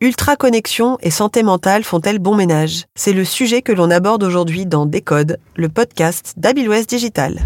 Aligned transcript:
Ultra-connexion 0.00 0.96
et 1.00 1.10
santé 1.10 1.42
mentale 1.42 1.82
font-elles 1.82 2.20
bon 2.20 2.36
ménage? 2.36 2.84
C'est 2.94 3.12
le 3.12 3.24
sujet 3.24 3.62
que 3.62 3.72
l'on 3.72 3.90
aborde 3.90 4.22
aujourd'hui 4.22 4.64
dans 4.64 4.86
Décode, 4.86 5.40
le 5.56 5.68
podcast 5.68 6.34
d'Abilwest 6.36 6.88
Digital. 6.88 7.40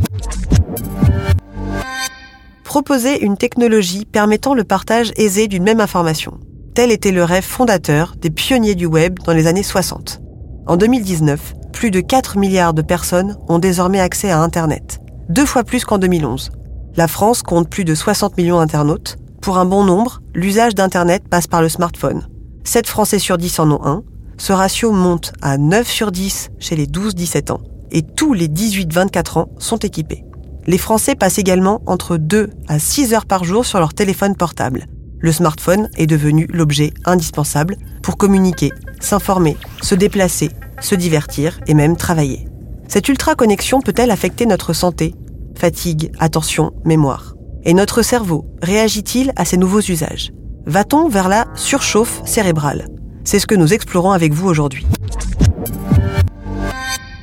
Proposer 2.63 3.25
une 3.25 3.39
technologie 3.39 4.05
permettant 4.05 4.53
le 4.53 4.65
partage 4.65 5.13
aisé 5.17 5.49
d'une 5.49 5.63
même 5.63 5.81
information. 5.81 6.41
Tel 6.75 6.93
était 6.93 7.11
le 7.11 7.25
rêve 7.25 7.43
fondateur 7.43 8.17
des 8.19 8.29
pionniers 8.29 8.75
du 8.75 8.85
web 8.85 9.19
dans 9.21 9.33
les 9.33 9.47
années 9.47 9.63
60. 9.63 10.21
En 10.67 10.77
2019, 10.77 11.55
plus 11.73 11.91
de 11.91 12.01
4 12.01 12.37
milliards 12.37 12.75
de 12.75 12.83
personnes 12.83 13.39
ont 13.49 13.61
désormais 13.61 14.01
accès 14.01 14.31
à 14.31 14.41
Internet, 14.41 14.99
deux 15.31 15.47
fois 15.47 15.65
plus 15.65 15.87
qu'en 15.87 15.97
2011. 15.97 16.51
La 16.97 17.09
France 17.09 17.43
compte 17.43 17.71
plus 17.71 17.87
de 17.87 17.95
60 17.95 18.37
millions 18.37 18.59
d'internautes. 18.59 19.17
Pour 19.41 19.57
un 19.57 19.65
bon 19.65 19.85
nombre, 19.85 20.21
l'usage 20.35 20.75
d'Internet 20.75 21.27
passe 21.31 21.47
par 21.47 21.63
le 21.63 21.71
smartphone. 21.71 22.27
7 22.65 22.87
Français 22.87 23.19
sur 23.19 23.39
10 23.39 23.59
en 23.59 23.71
ont 23.73 23.85
un. 23.85 24.03
Ce 24.39 24.53
ratio 24.53 24.93
monte 24.93 25.33
à 25.43 25.59
9 25.59 25.89
sur 25.89 26.13
10 26.13 26.51
chez 26.59 26.77
les 26.77 26.87
12-17 26.87 27.53
ans. 27.53 27.61
Et 27.91 28.03
tous 28.03 28.33
les 28.33 28.49
18-24 28.49 29.39
ans 29.39 29.49
sont 29.59 29.79
équipés. 29.79 30.25
Les 30.67 30.79
Français 30.79 31.15
passent 31.15 31.39
également 31.39 31.83
entre 31.87 32.17
2 32.17 32.51
à 32.69 32.79
6 32.79 33.15
heures 33.15 33.27
par 33.27 33.45
jour 33.45 33.67
sur 33.67 33.79
leur 33.79 33.95
téléphone 33.95 34.37
portable. 34.37 34.87
Le 35.19 35.33
smartphone 35.33 35.89
est 35.97 36.07
devenu 36.07 36.47
l'objet 36.53 36.93
indispensable 37.05 37.77
pour 38.03 38.17
communiquer, 38.17 38.73
s'informer, 39.01 39.57
se 39.83 39.95
déplacer, 39.95 40.51
se 40.81 40.95
divertir 40.95 41.61
et 41.67 41.75
même 41.75 41.97
travailler. 41.97 42.49
Cette 42.89 43.09
ultra-connexion 43.09 43.81
peut-elle 43.81 44.11
affecter 44.11 44.47
notre 44.47 44.73
santé? 44.73 45.15
Fatigue, 45.57 46.13
attention, 46.19 46.73
mémoire. 46.85 47.35
Et 47.65 47.75
notre 47.75 48.03
cerveau 48.03 48.47
réagit-il 48.63 49.33
à 49.37 49.45
ces 49.45 49.57
nouveaux 49.57 49.81
usages? 49.81 50.33
Va-t-on 50.67 51.09
vers 51.09 51.29
la 51.29 51.47
surchauffe 51.57 52.23
cérébrale? 52.25 52.87
C'est 53.25 53.41
ce 53.41 53.49
que 53.49 53.55
nous 53.57 53.75
explorons 53.75 54.13
avec 54.13 54.33
vous 54.33 54.49
aujourd'hui. 54.49 54.87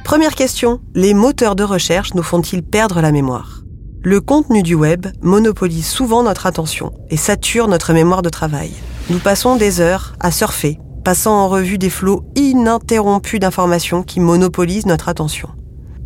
Première 0.03 0.35
question, 0.35 0.81
les 0.93 1.13
moteurs 1.13 1.55
de 1.55 1.63
recherche 1.63 2.13
nous 2.15 2.23
font-ils 2.23 2.63
perdre 2.63 2.99
la 2.99 3.13
mémoire? 3.13 3.63
Le 4.01 4.19
contenu 4.19 4.61
du 4.61 4.75
web 4.75 5.07
monopolise 5.21 5.87
souvent 5.87 6.23
notre 6.23 6.47
attention 6.47 6.91
et 7.09 7.15
sature 7.15 7.69
notre 7.69 7.93
mémoire 7.93 8.21
de 8.21 8.29
travail. 8.29 8.71
Nous 9.09 9.19
passons 9.19 9.55
des 9.55 9.79
heures 9.79 10.15
à 10.19 10.31
surfer, 10.31 10.77
passant 11.05 11.33
en 11.33 11.47
revue 11.47 11.77
des 11.77 11.89
flots 11.89 12.23
ininterrompus 12.35 13.39
d'informations 13.39 14.03
qui 14.03 14.19
monopolisent 14.19 14.85
notre 14.85 15.07
attention. 15.07 15.49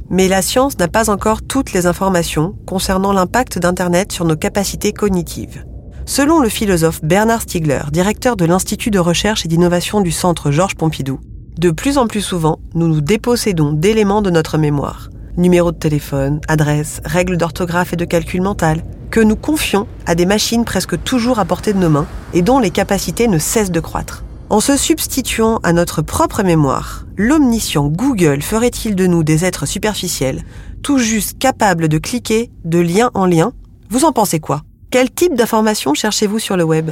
Mais 0.09 0.27
la 0.27 0.43
science 0.43 0.77
n'a 0.77 0.87
pas 0.87 1.09
encore 1.09 1.41
toutes 1.41 1.73
les 1.73 1.87
informations 1.87 2.55
concernant 2.67 3.11
l'impact 3.11 3.57
d'Internet 3.57 4.11
sur 4.11 4.25
nos 4.25 4.35
capacités 4.35 4.93
cognitives. 4.93 5.65
Selon 6.05 6.41
le 6.41 6.49
philosophe 6.49 7.01
Bernard 7.01 7.43
Stiegler, 7.43 7.83
directeur 7.91 8.35
de 8.35 8.43
l'Institut 8.43 8.91
de 8.91 8.99
recherche 8.99 9.45
et 9.45 9.47
d'innovation 9.47 10.01
du 10.01 10.11
Centre 10.11 10.51
Georges 10.51 10.75
Pompidou, 10.75 11.19
de 11.57 11.71
plus 11.71 11.97
en 11.97 12.07
plus 12.07 12.21
souvent, 12.21 12.59
nous 12.75 12.89
nous 12.89 12.99
dépossédons 12.99 13.71
d'éléments 13.71 14.21
de 14.21 14.29
notre 14.29 14.57
mémoire, 14.57 15.09
numéros 15.37 15.71
de 15.71 15.77
téléphone, 15.77 16.41
adresses, 16.49 16.99
règles 17.05 17.37
d'orthographe 17.37 17.93
et 17.93 17.95
de 17.95 18.03
calcul 18.03 18.41
mental, 18.41 18.83
que 19.11 19.21
nous 19.21 19.37
confions 19.37 19.87
à 20.05 20.13
des 20.15 20.25
machines 20.25 20.65
presque 20.65 21.01
toujours 21.03 21.39
à 21.39 21.45
portée 21.45 21.71
de 21.71 21.79
nos 21.79 21.89
mains 21.89 22.07
et 22.33 22.41
dont 22.41 22.59
les 22.59 22.71
capacités 22.71 23.29
ne 23.29 23.37
cessent 23.37 23.71
de 23.71 23.79
croître. 23.79 24.25
En 24.49 24.59
se 24.59 24.75
substituant 24.75 25.59
à 25.63 25.71
notre 25.71 26.01
propre 26.01 26.43
mémoire, 26.43 27.05
l'omniscient 27.15 27.87
Google 27.87 28.41
ferait-il 28.41 28.95
de 28.95 29.07
nous 29.07 29.23
des 29.23 29.45
êtres 29.45 29.65
superficiels, 29.65 30.43
tout 30.81 30.97
juste 30.97 31.39
capables 31.39 31.87
de 31.87 31.97
cliquer 31.97 32.51
de 32.65 32.79
lien 32.79 33.09
en 33.13 33.25
lien? 33.25 33.53
Vous 33.89 34.03
en 34.03 34.11
pensez 34.11 34.41
quoi? 34.41 34.63
Quel 34.93 35.09
type 35.09 35.33
d'informations 35.33 35.95
cherchez-vous 35.95 36.37
sur 36.37 36.55
le 36.55 36.63
web? 36.63 36.91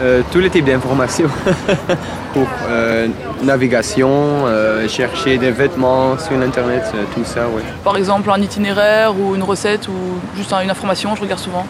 Euh, 0.00 0.22
tous 0.30 0.38
les 0.38 0.48
types 0.48 0.64
d'informations 0.64 1.28
pour 2.32 2.46
euh, 2.68 3.08
navigation, 3.42 4.46
euh, 4.46 4.86
chercher 4.86 5.36
des 5.36 5.50
vêtements 5.50 6.16
sur 6.18 6.38
Internet, 6.38 6.84
tout 7.16 7.24
ça, 7.24 7.48
ouais. 7.48 7.62
Par 7.82 7.96
exemple, 7.96 8.30
un 8.30 8.40
itinéraire 8.40 9.12
ou 9.18 9.34
une 9.34 9.42
recette 9.42 9.88
ou 9.88 9.94
juste 10.36 10.52
une 10.52 10.70
information, 10.70 11.16
je 11.16 11.22
regarde 11.22 11.40
souvent. 11.40 11.66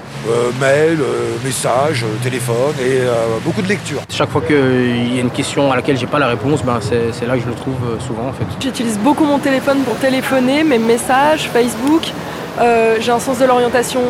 mail, 0.60 0.98
message, 1.42 2.04
téléphone 2.22 2.74
et 2.78 3.00
beaucoup 3.42 3.62
de 3.62 3.68
lecture. 3.68 4.02
Chaque 4.10 4.28
fois 4.28 4.42
qu'il 4.42 5.14
y 5.14 5.16
a 5.16 5.22
une 5.22 5.30
question 5.30 5.72
à 5.72 5.76
laquelle 5.76 5.96
j'ai 5.96 6.06
pas 6.06 6.18
la 6.18 6.28
réponse, 6.28 6.62
ben 6.62 6.80
c'est 6.82 7.26
là 7.26 7.34
que 7.34 7.42
je 7.44 7.48
le 7.48 7.54
trouve 7.54 7.80
souvent 8.06 8.28
en 8.28 8.32
fait. 8.34 8.44
J'utilise 8.60 8.98
beaucoup 8.98 9.24
mon 9.24 9.38
téléphone 9.38 9.78
pour 9.86 9.96
téléphoner, 9.96 10.64
mes 10.64 10.78
messages, 10.78 11.48
Facebook. 11.50 12.02
j'ai 13.00 13.10
un 13.10 13.20
sens 13.20 13.38
de 13.38 13.46
l'orientation 13.46 14.02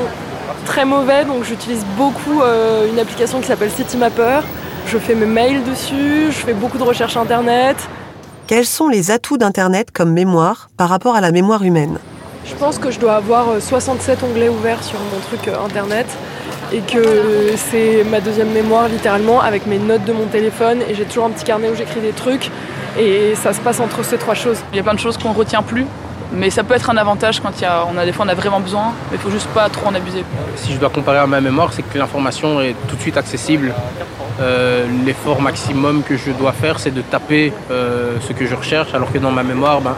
très 0.66 0.84
mauvais, 0.84 1.24
donc 1.24 1.44
j'utilise 1.44 1.86
beaucoup 1.96 2.42
euh, 2.42 2.90
une 2.90 2.98
application 2.98 3.40
qui 3.40 3.46
s'appelle 3.46 3.70
Citymapper. 3.70 4.40
Je 4.86 4.98
fais 4.98 5.14
mes 5.14 5.24
mails 5.26 5.64
dessus, 5.64 6.26
je 6.26 6.38
fais 6.44 6.52
beaucoup 6.52 6.76
de 6.76 6.82
recherches 6.82 7.16
internet. 7.16 7.76
Quels 8.46 8.66
sont 8.66 8.88
les 8.88 9.10
atouts 9.10 9.38
d'Internet 9.38 9.90
comme 9.92 10.12
mémoire 10.12 10.68
par 10.76 10.88
rapport 10.88 11.16
à 11.16 11.20
la 11.20 11.32
mémoire 11.32 11.62
humaine? 11.62 11.98
Je 12.44 12.54
pense 12.54 12.78
que 12.78 12.90
je 12.90 13.00
dois 13.00 13.14
avoir 13.14 13.60
67 13.60 14.22
euh, 14.22 14.26
onglets 14.26 14.48
ouverts 14.48 14.82
sur 14.84 14.98
mon 14.98 15.20
truc 15.20 15.48
euh, 15.48 15.64
Internet 15.64 16.06
et 16.72 16.80
que 16.80 17.54
c'est 17.56 18.04
ma 18.04 18.20
deuxième 18.20 18.50
mémoire 18.50 18.88
littéralement 18.88 19.40
avec 19.40 19.66
mes 19.66 19.78
notes 19.78 20.04
de 20.04 20.12
mon 20.12 20.26
téléphone 20.26 20.80
et 20.88 20.94
j'ai 20.94 21.04
toujours 21.04 21.26
un 21.26 21.30
petit 21.30 21.44
carnet 21.44 21.70
où 21.70 21.76
j'écris 21.76 22.00
des 22.00 22.10
trucs 22.10 22.50
et 22.98 23.34
ça 23.36 23.52
se 23.52 23.60
passe 23.60 23.78
entre 23.78 24.04
ces 24.04 24.18
trois 24.18 24.34
choses. 24.34 24.58
Il 24.72 24.76
y 24.76 24.80
a 24.80 24.82
plein 24.82 24.94
de 24.94 24.98
choses 24.98 25.16
qu'on 25.16 25.32
retient 25.32 25.62
plus 25.62 25.86
mais 26.32 26.50
ça 26.50 26.64
peut 26.64 26.74
être 26.74 26.90
un 26.90 26.96
avantage 26.96 27.40
quand 27.40 27.52
il 27.58 27.62
y 27.62 27.66
a, 27.66 27.86
on 27.92 27.96
a 27.96 28.04
des 28.04 28.12
fois 28.12 28.26
on 28.26 28.28
a 28.28 28.34
vraiment 28.34 28.60
besoin, 28.60 28.92
mais 29.10 29.16
il 29.16 29.20
faut 29.20 29.30
juste 29.30 29.48
pas 29.48 29.68
trop 29.68 29.88
en 29.88 29.94
abuser. 29.94 30.24
Si 30.56 30.72
je 30.72 30.78
dois 30.78 30.90
comparer 30.90 31.18
à 31.18 31.26
ma 31.26 31.40
mémoire, 31.40 31.72
c'est 31.72 31.82
que 31.82 31.98
l'information 31.98 32.60
est 32.60 32.74
tout 32.88 32.96
de 32.96 33.00
suite 33.00 33.16
accessible. 33.16 33.74
Euh, 34.40 34.86
l'effort 35.04 35.40
maximum 35.40 36.02
que 36.02 36.16
je 36.16 36.30
dois 36.30 36.52
faire, 36.52 36.78
c'est 36.78 36.90
de 36.90 37.00
taper 37.00 37.52
euh, 37.70 38.16
ce 38.20 38.32
que 38.32 38.46
je 38.46 38.54
recherche, 38.54 38.92
alors 38.94 39.10
que 39.10 39.18
dans 39.18 39.30
ma 39.30 39.42
mémoire, 39.42 39.80
ben, 39.80 39.96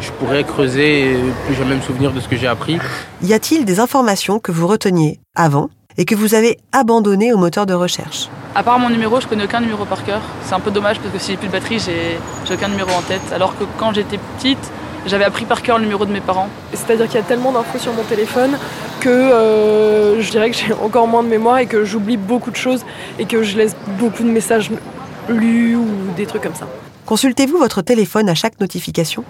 je 0.00 0.10
pourrais 0.12 0.44
creuser 0.44 1.12
et 1.12 1.16
plus 1.46 1.54
jamais 1.54 1.74
me 1.74 1.80
souvenir 1.80 2.12
de 2.12 2.20
ce 2.20 2.28
que 2.28 2.36
j'ai 2.36 2.46
appris. 2.46 2.78
Y 3.22 3.32
a-t-il 3.32 3.64
des 3.64 3.80
informations 3.80 4.38
que 4.38 4.52
vous 4.52 4.66
reteniez 4.66 5.20
avant 5.34 5.68
et 5.96 6.04
que 6.04 6.14
vous 6.14 6.34
avez 6.34 6.58
abandonnées 6.72 7.32
au 7.32 7.38
moteur 7.38 7.66
de 7.66 7.74
recherche? 7.74 8.28
À 8.54 8.62
part 8.62 8.78
mon 8.78 8.90
numéro, 8.90 9.20
je 9.20 9.26
connais 9.26 9.44
aucun 9.44 9.60
numéro 9.60 9.84
par 9.84 10.04
cœur. 10.04 10.20
C'est 10.44 10.54
un 10.54 10.60
peu 10.60 10.70
dommage 10.70 10.98
parce 11.00 11.12
que 11.12 11.18
si 11.18 11.32
j'ai 11.32 11.36
plus 11.38 11.48
de 11.48 11.52
batterie, 11.52 11.78
j'ai 11.78 12.54
aucun 12.54 12.68
numéro 12.68 12.90
en 12.90 13.00
tête. 13.02 13.22
Alors 13.34 13.56
que 13.58 13.64
quand 13.78 13.94
j'étais 13.94 14.18
petite, 14.36 14.70
j'avais 15.06 15.24
appris 15.24 15.44
par 15.44 15.62
cœur 15.62 15.78
le 15.78 15.84
numéro 15.84 16.04
de 16.04 16.12
mes 16.12 16.20
parents. 16.20 16.48
C'est-à-dire 16.72 17.06
qu'il 17.06 17.16
y 17.16 17.22
a 17.22 17.26
tellement 17.26 17.52
d'infos 17.52 17.78
sur 17.78 17.92
mon 17.92 18.02
téléphone 18.02 18.56
que 19.00 19.08
euh, 19.08 20.20
je 20.20 20.30
dirais 20.30 20.50
que 20.50 20.56
j'ai 20.56 20.72
encore 20.82 21.06
moins 21.06 21.22
de 21.22 21.28
mémoire 21.28 21.58
et 21.58 21.66
que 21.66 21.84
j'oublie 21.84 22.16
beaucoup 22.16 22.50
de 22.50 22.56
choses 22.56 22.84
et 23.18 23.26
que 23.26 23.42
je 23.42 23.56
laisse 23.56 23.76
beaucoup 23.98 24.22
de 24.22 24.28
messages 24.28 24.70
lus 25.28 25.76
ou 25.76 25.86
des 26.16 26.26
trucs 26.26 26.42
comme 26.42 26.54
ça. 26.54 26.66
Consultez-vous 27.06 27.58
votre 27.58 27.82
téléphone 27.82 28.28
à 28.28 28.34
chaque 28.34 28.60
notification? 28.60 29.24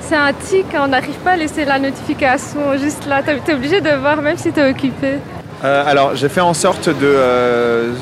C'est 0.00 0.16
un 0.16 0.32
tic, 0.32 0.66
on 0.74 0.88
n'arrive 0.88 1.16
pas 1.16 1.32
à 1.32 1.36
laisser 1.36 1.64
la 1.64 1.78
notification 1.78 2.76
juste 2.78 3.06
là. 3.06 3.22
T'es 3.22 3.54
obligé 3.54 3.80
de 3.80 3.90
voir 3.90 4.20
même 4.20 4.36
si 4.36 4.50
t'es 4.50 4.68
occupé. 4.68 5.18
Euh, 5.64 5.84
alors 5.86 6.16
j'ai 6.16 6.28
fait 6.28 6.40
en 6.40 6.54
sorte 6.54 6.88
de 6.88 6.94
euh, 7.02 7.92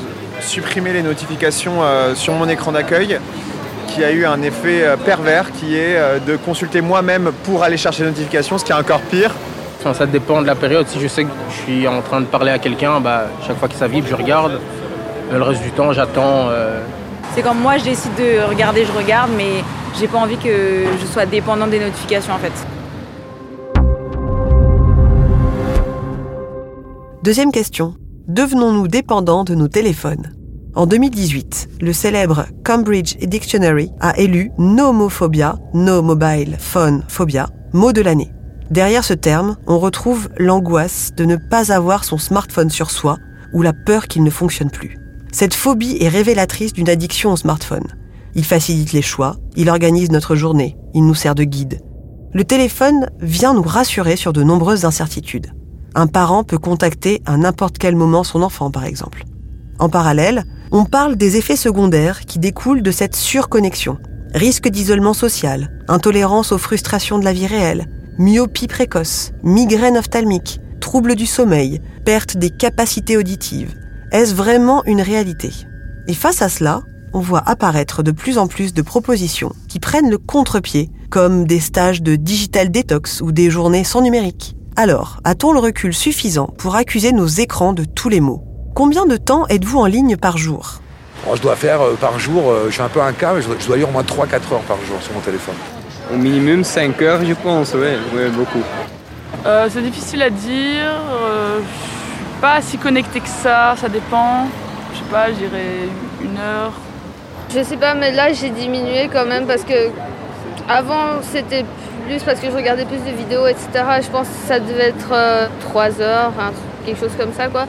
supprimer 0.41 0.93
les 0.93 1.03
notifications 1.03 1.81
sur 2.15 2.33
mon 2.33 2.49
écran 2.49 2.71
d'accueil 2.71 3.19
qui 3.93 4.03
a 4.03 4.11
eu 4.11 4.25
un 4.25 4.41
effet 4.41 4.83
euh, 4.83 4.97
pervers 4.97 5.51
qui 5.51 5.75
est 5.75 5.97
euh, 5.97 6.19
de 6.19 6.37
consulter 6.37 6.81
moi-même 6.81 7.31
pour 7.43 7.63
aller 7.63 7.77
chercher 7.77 8.03
les 8.03 8.09
notifications, 8.09 8.57
ce 8.57 8.65
qui 8.65 8.71
est 8.71 8.75
encore 8.75 9.01
pire. 9.01 9.33
Enfin, 9.79 9.93
ça 9.93 10.05
dépend 10.05 10.41
de 10.41 10.47
la 10.47 10.55
période. 10.55 10.87
Si 10.87 10.99
je 10.99 11.07
sais 11.07 11.23
que 11.23 11.29
je 11.49 11.55
suis 11.55 11.87
en 11.87 12.01
train 12.01 12.21
de 12.21 12.25
parler 12.25 12.51
à 12.51 12.59
quelqu'un, 12.59 12.99
bah, 13.01 13.25
chaque 13.45 13.57
fois 13.57 13.67
que 13.67 13.75
ça 13.75 13.87
vibre, 13.87 14.07
je 14.07 14.15
regarde. 14.15 14.59
Le 15.31 15.41
reste 15.41 15.63
du 15.63 15.71
temps, 15.71 15.91
j'attends. 15.93 16.49
Euh. 16.49 16.81
C'est 17.35 17.41
comme 17.41 17.59
moi, 17.59 17.77
je 17.77 17.85
décide 17.85 18.13
de 18.15 18.47
regarder, 18.47 18.85
je 18.85 18.91
regarde, 18.91 19.31
mais 19.35 19.63
j'ai 19.99 20.07
pas 20.07 20.19
envie 20.19 20.37
que 20.37 20.83
je 20.99 21.05
sois 21.05 21.25
dépendant 21.25 21.67
des 21.67 21.79
notifications 21.79 22.33
en 22.33 22.37
fait. 22.37 22.51
Deuxième 27.23 27.51
question. 27.51 27.95
Devenons-nous 28.27 28.87
dépendants 28.87 29.43
de 29.43 29.55
nos 29.55 29.67
téléphones? 29.67 30.40
En 30.73 30.85
2018, 30.85 31.69
le 31.81 31.91
célèbre 31.91 32.45
Cambridge 32.63 33.17
Dictionary 33.17 33.91
a 33.99 34.17
élu 34.17 34.51
nomophobia, 34.57 35.59
no 35.73 36.01
mobile 36.01 36.55
phone 36.59 37.03
phobia, 37.09 37.49
mot 37.73 37.91
de 37.91 37.99
l'année. 37.99 38.31
Derrière 38.69 39.03
ce 39.03 39.13
terme, 39.13 39.57
on 39.67 39.79
retrouve 39.79 40.29
l'angoisse 40.37 41.11
de 41.17 41.25
ne 41.25 41.35
pas 41.35 41.73
avoir 41.73 42.05
son 42.05 42.17
smartphone 42.17 42.69
sur 42.69 42.89
soi 42.89 43.17
ou 43.53 43.61
la 43.61 43.73
peur 43.73 44.07
qu'il 44.07 44.23
ne 44.23 44.29
fonctionne 44.29 44.71
plus. 44.71 44.97
Cette 45.33 45.53
phobie 45.53 45.97
est 45.99 46.07
révélatrice 46.07 46.71
d'une 46.71 46.89
addiction 46.89 47.33
au 47.33 47.35
smartphone. 47.37 47.87
Il 48.33 48.45
facilite 48.45 48.93
les 48.93 49.01
choix, 49.01 49.35
il 49.57 49.69
organise 49.69 50.09
notre 50.09 50.35
journée, 50.35 50.77
il 50.93 51.05
nous 51.05 51.15
sert 51.15 51.35
de 51.35 51.43
guide. 51.43 51.81
Le 52.31 52.45
téléphone 52.45 53.09
vient 53.19 53.53
nous 53.53 53.61
rassurer 53.61 54.15
sur 54.15 54.31
de 54.31 54.41
nombreuses 54.41 54.85
incertitudes. 54.85 55.51
Un 55.95 56.07
parent 56.07 56.45
peut 56.45 56.57
contacter 56.57 57.21
à 57.25 57.35
n'importe 57.35 57.77
quel 57.77 57.97
moment 57.97 58.23
son 58.23 58.41
enfant, 58.41 58.71
par 58.71 58.85
exemple. 58.85 59.25
En 59.79 59.89
parallèle, 59.89 60.45
on 60.71 60.85
parle 60.85 61.17
des 61.17 61.35
effets 61.35 61.57
secondaires 61.57 62.25
qui 62.25 62.39
découlent 62.39 62.81
de 62.81 62.91
cette 62.91 63.15
surconnexion. 63.15 63.97
Risque 64.33 64.69
d'isolement 64.69 65.13
social, 65.13 65.69
intolérance 65.89 66.53
aux 66.53 66.57
frustrations 66.57 67.19
de 67.19 67.25
la 67.25 67.33
vie 67.33 67.47
réelle, 67.47 67.87
myopie 68.17 68.67
précoce, 68.67 69.33
migraine 69.43 69.97
ophtalmique, 69.97 70.61
troubles 70.79 71.15
du 71.15 71.25
sommeil, 71.25 71.81
perte 72.05 72.37
des 72.37 72.49
capacités 72.49 73.17
auditives. 73.17 73.75
Est-ce 74.13 74.33
vraiment 74.33 74.83
une 74.85 75.01
réalité? 75.01 75.51
Et 76.07 76.13
face 76.13 76.41
à 76.41 76.47
cela, 76.47 76.81
on 77.13 77.19
voit 77.19 77.43
apparaître 77.45 78.03
de 78.03 78.11
plus 78.11 78.37
en 78.37 78.47
plus 78.47 78.73
de 78.73 78.81
propositions 78.81 79.53
qui 79.67 79.79
prennent 79.79 80.09
le 80.09 80.17
contre-pied, 80.17 80.89
comme 81.09 81.45
des 81.45 81.59
stages 81.59 82.01
de 82.01 82.15
digital 82.15 82.71
detox 82.71 83.19
ou 83.19 83.33
des 83.33 83.49
journées 83.49 83.83
sans 83.83 84.01
numérique. 84.01 84.55
Alors, 84.77 85.19
a-t-on 85.25 85.51
le 85.51 85.59
recul 85.59 85.93
suffisant 85.93 86.47
pour 86.57 86.75
accuser 86.75 87.11
nos 87.11 87.27
écrans 87.27 87.73
de 87.73 87.83
tous 87.83 88.07
les 88.07 88.21
maux? 88.21 88.50
Combien 88.73 89.05
de 89.05 89.17
temps 89.17 89.45
êtes-vous 89.47 89.79
en 89.79 89.85
ligne 89.85 90.15
par 90.15 90.37
jour 90.37 90.79
je 91.35 91.41
dois 91.41 91.55
faire 91.55 91.81
euh, 91.81 91.95
par 91.95 92.17
jour, 92.19 92.49
euh, 92.49 92.65
je 92.67 92.71
suis 92.71 92.81
un 92.81 92.89
peu 92.89 93.01
un 93.01 93.13
cas, 93.13 93.33
mais 93.33 93.41
je 93.41 93.47
dois, 93.47 93.55
je 93.59 93.67
dois 93.67 93.77
lire 93.77 93.89
au 93.89 93.91
moins 93.91 94.01
3-4 94.01 94.53
heures 94.53 94.61
par 94.67 94.77
jour 94.87 95.01
sur 95.01 95.13
mon 95.13 95.19
téléphone. 95.19 95.55
Au 96.11 96.17
minimum 96.17 96.63
5 96.63 97.01
heures, 97.01 97.23
je 97.23 97.33
pense, 97.33 97.73
ouais, 97.73 97.97
ouais 98.15 98.29
beaucoup. 98.29 98.63
Euh, 99.45 99.67
c'est 99.71 99.81
difficile 99.81 100.23
à 100.23 100.29
dire. 100.29 100.91
Euh, 101.11 101.59
je 101.59 101.67
suis 101.67 102.41
pas 102.41 102.61
si 102.61 102.77
connectée 102.77 103.19
que 103.19 103.27
ça, 103.27 103.75
ça 103.79 103.87
dépend. 103.87 104.47
Je 104.93 104.97
sais 104.97 105.05
pas, 105.11 105.27
je 105.29 105.35
dirais 105.35 105.89
une 106.21 106.37
heure. 106.37 106.73
Je 107.53 107.63
sais 107.63 107.77
pas, 107.77 107.93
mais 107.93 108.11
là 108.11 108.33
j'ai 108.33 108.49
diminué 108.49 109.09
quand 109.11 109.25
même 109.25 109.45
parce 109.45 109.63
que 109.63 109.89
avant 110.67 111.21
c'était 111.21 111.65
plus 112.07 112.23
parce 112.23 112.39
que 112.39 112.49
je 112.49 112.55
regardais 112.55 112.85
plus 112.85 112.99
de 112.99 113.15
vidéos, 113.15 113.45
etc. 113.45 113.67
Je 114.01 114.09
pense 114.09 114.27
que 114.27 114.47
ça 114.47 114.59
devait 114.59 114.89
être 114.89 115.49
3 115.59 116.01
heures, 116.01 116.33
hein, 116.39 116.51
quelque 116.85 116.99
chose 116.99 117.15
comme 117.17 117.33
ça 117.33 117.47
quoi. 117.47 117.67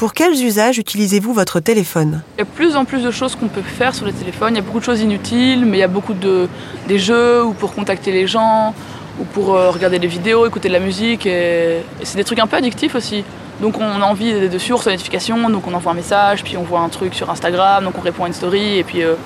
Pour 0.00 0.14
quels 0.14 0.42
usages 0.42 0.78
utilisez-vous 0.78 1.34
votre 1.34 1.60
téléphone? 1.60 2.22
Il 2.36 2.40
y 2.40 2.42
a 2.42 2.46
plus 2.46 2.74
en 2.74 2.86
plus 2.86 3.02
de 3.02 3.10
choses 3.10 3.36
qu'on 3.36 3.48
peut 3.48 3.60
faire 3.60 3.94
sur 3.94 4.06
le 4.06 4.12
téléphone. 4.12 4.54
Il 4.54 4.56
y 4.56 4.58
a 4.58 4.62
beaucoup 4.62 4.78
de 4.78 4.84
choses 4.84 5.02
inutiles, 5.02 5.66
mais 5.66 5.76
il 5.76 5.80
y 5.80 5.82
a 5.82 5.88
beaucoup 5.88 6.14
de 6.14 6.48
des 6.88 6.98
jeux 6.98 7.44
ou 7.44 7.52
pour 7.52 7.74
contacter 7.74 8.10
les 8.10 8.26
gens 8.26 8.74
ou 9.20 9.24
pour 9.24 9.54
euh, 9.54 9.68
regarder 9.68 9.98
des 9.98 10.06
vidéos, 10.06 10.46
écouter 10.46 10.68
de 10.68 10.72
la 10.72 10.80
musique. 10.80 11.26
Et, 11.26 11.82
c'est 12.02 12.16
des 12.16 12.24
trucs 12.24 12.38
un 12.38 12.46
peu 12.46 12.56
addictifs 12.56 12.94
aussi. 12.94 13.24
Donc 13.60 13.78
on 13.78 14.00
a 14.00 14.06
envie 14.06 14.32
de, 14.32 14.48
de 14.48 14.58
suivre 14.58 14.82
sa 14.82 14.90
notification, 14.90 15.50
donc 15.50 15.66
on 15.66 15.74
envoie 15.74 15.92
un 15.92 15.96
message, 15.96 16.44
puis 16.44 16.56
on 16.56 16.62
voit 16.62 16.80
un 16.80 16.88
truc 16.88 17.12
sur 17.12 17.28
Instagram, 17.28 17.84
donc 17.84 17.98
on 17.98 18.00
répond 18.00 18.24
à 18.24 18.28
une 18.28 18.32
story, 18.32 18.78
et 18.78 18.84
puis 18.84 19.02
euh, 19.02 19.16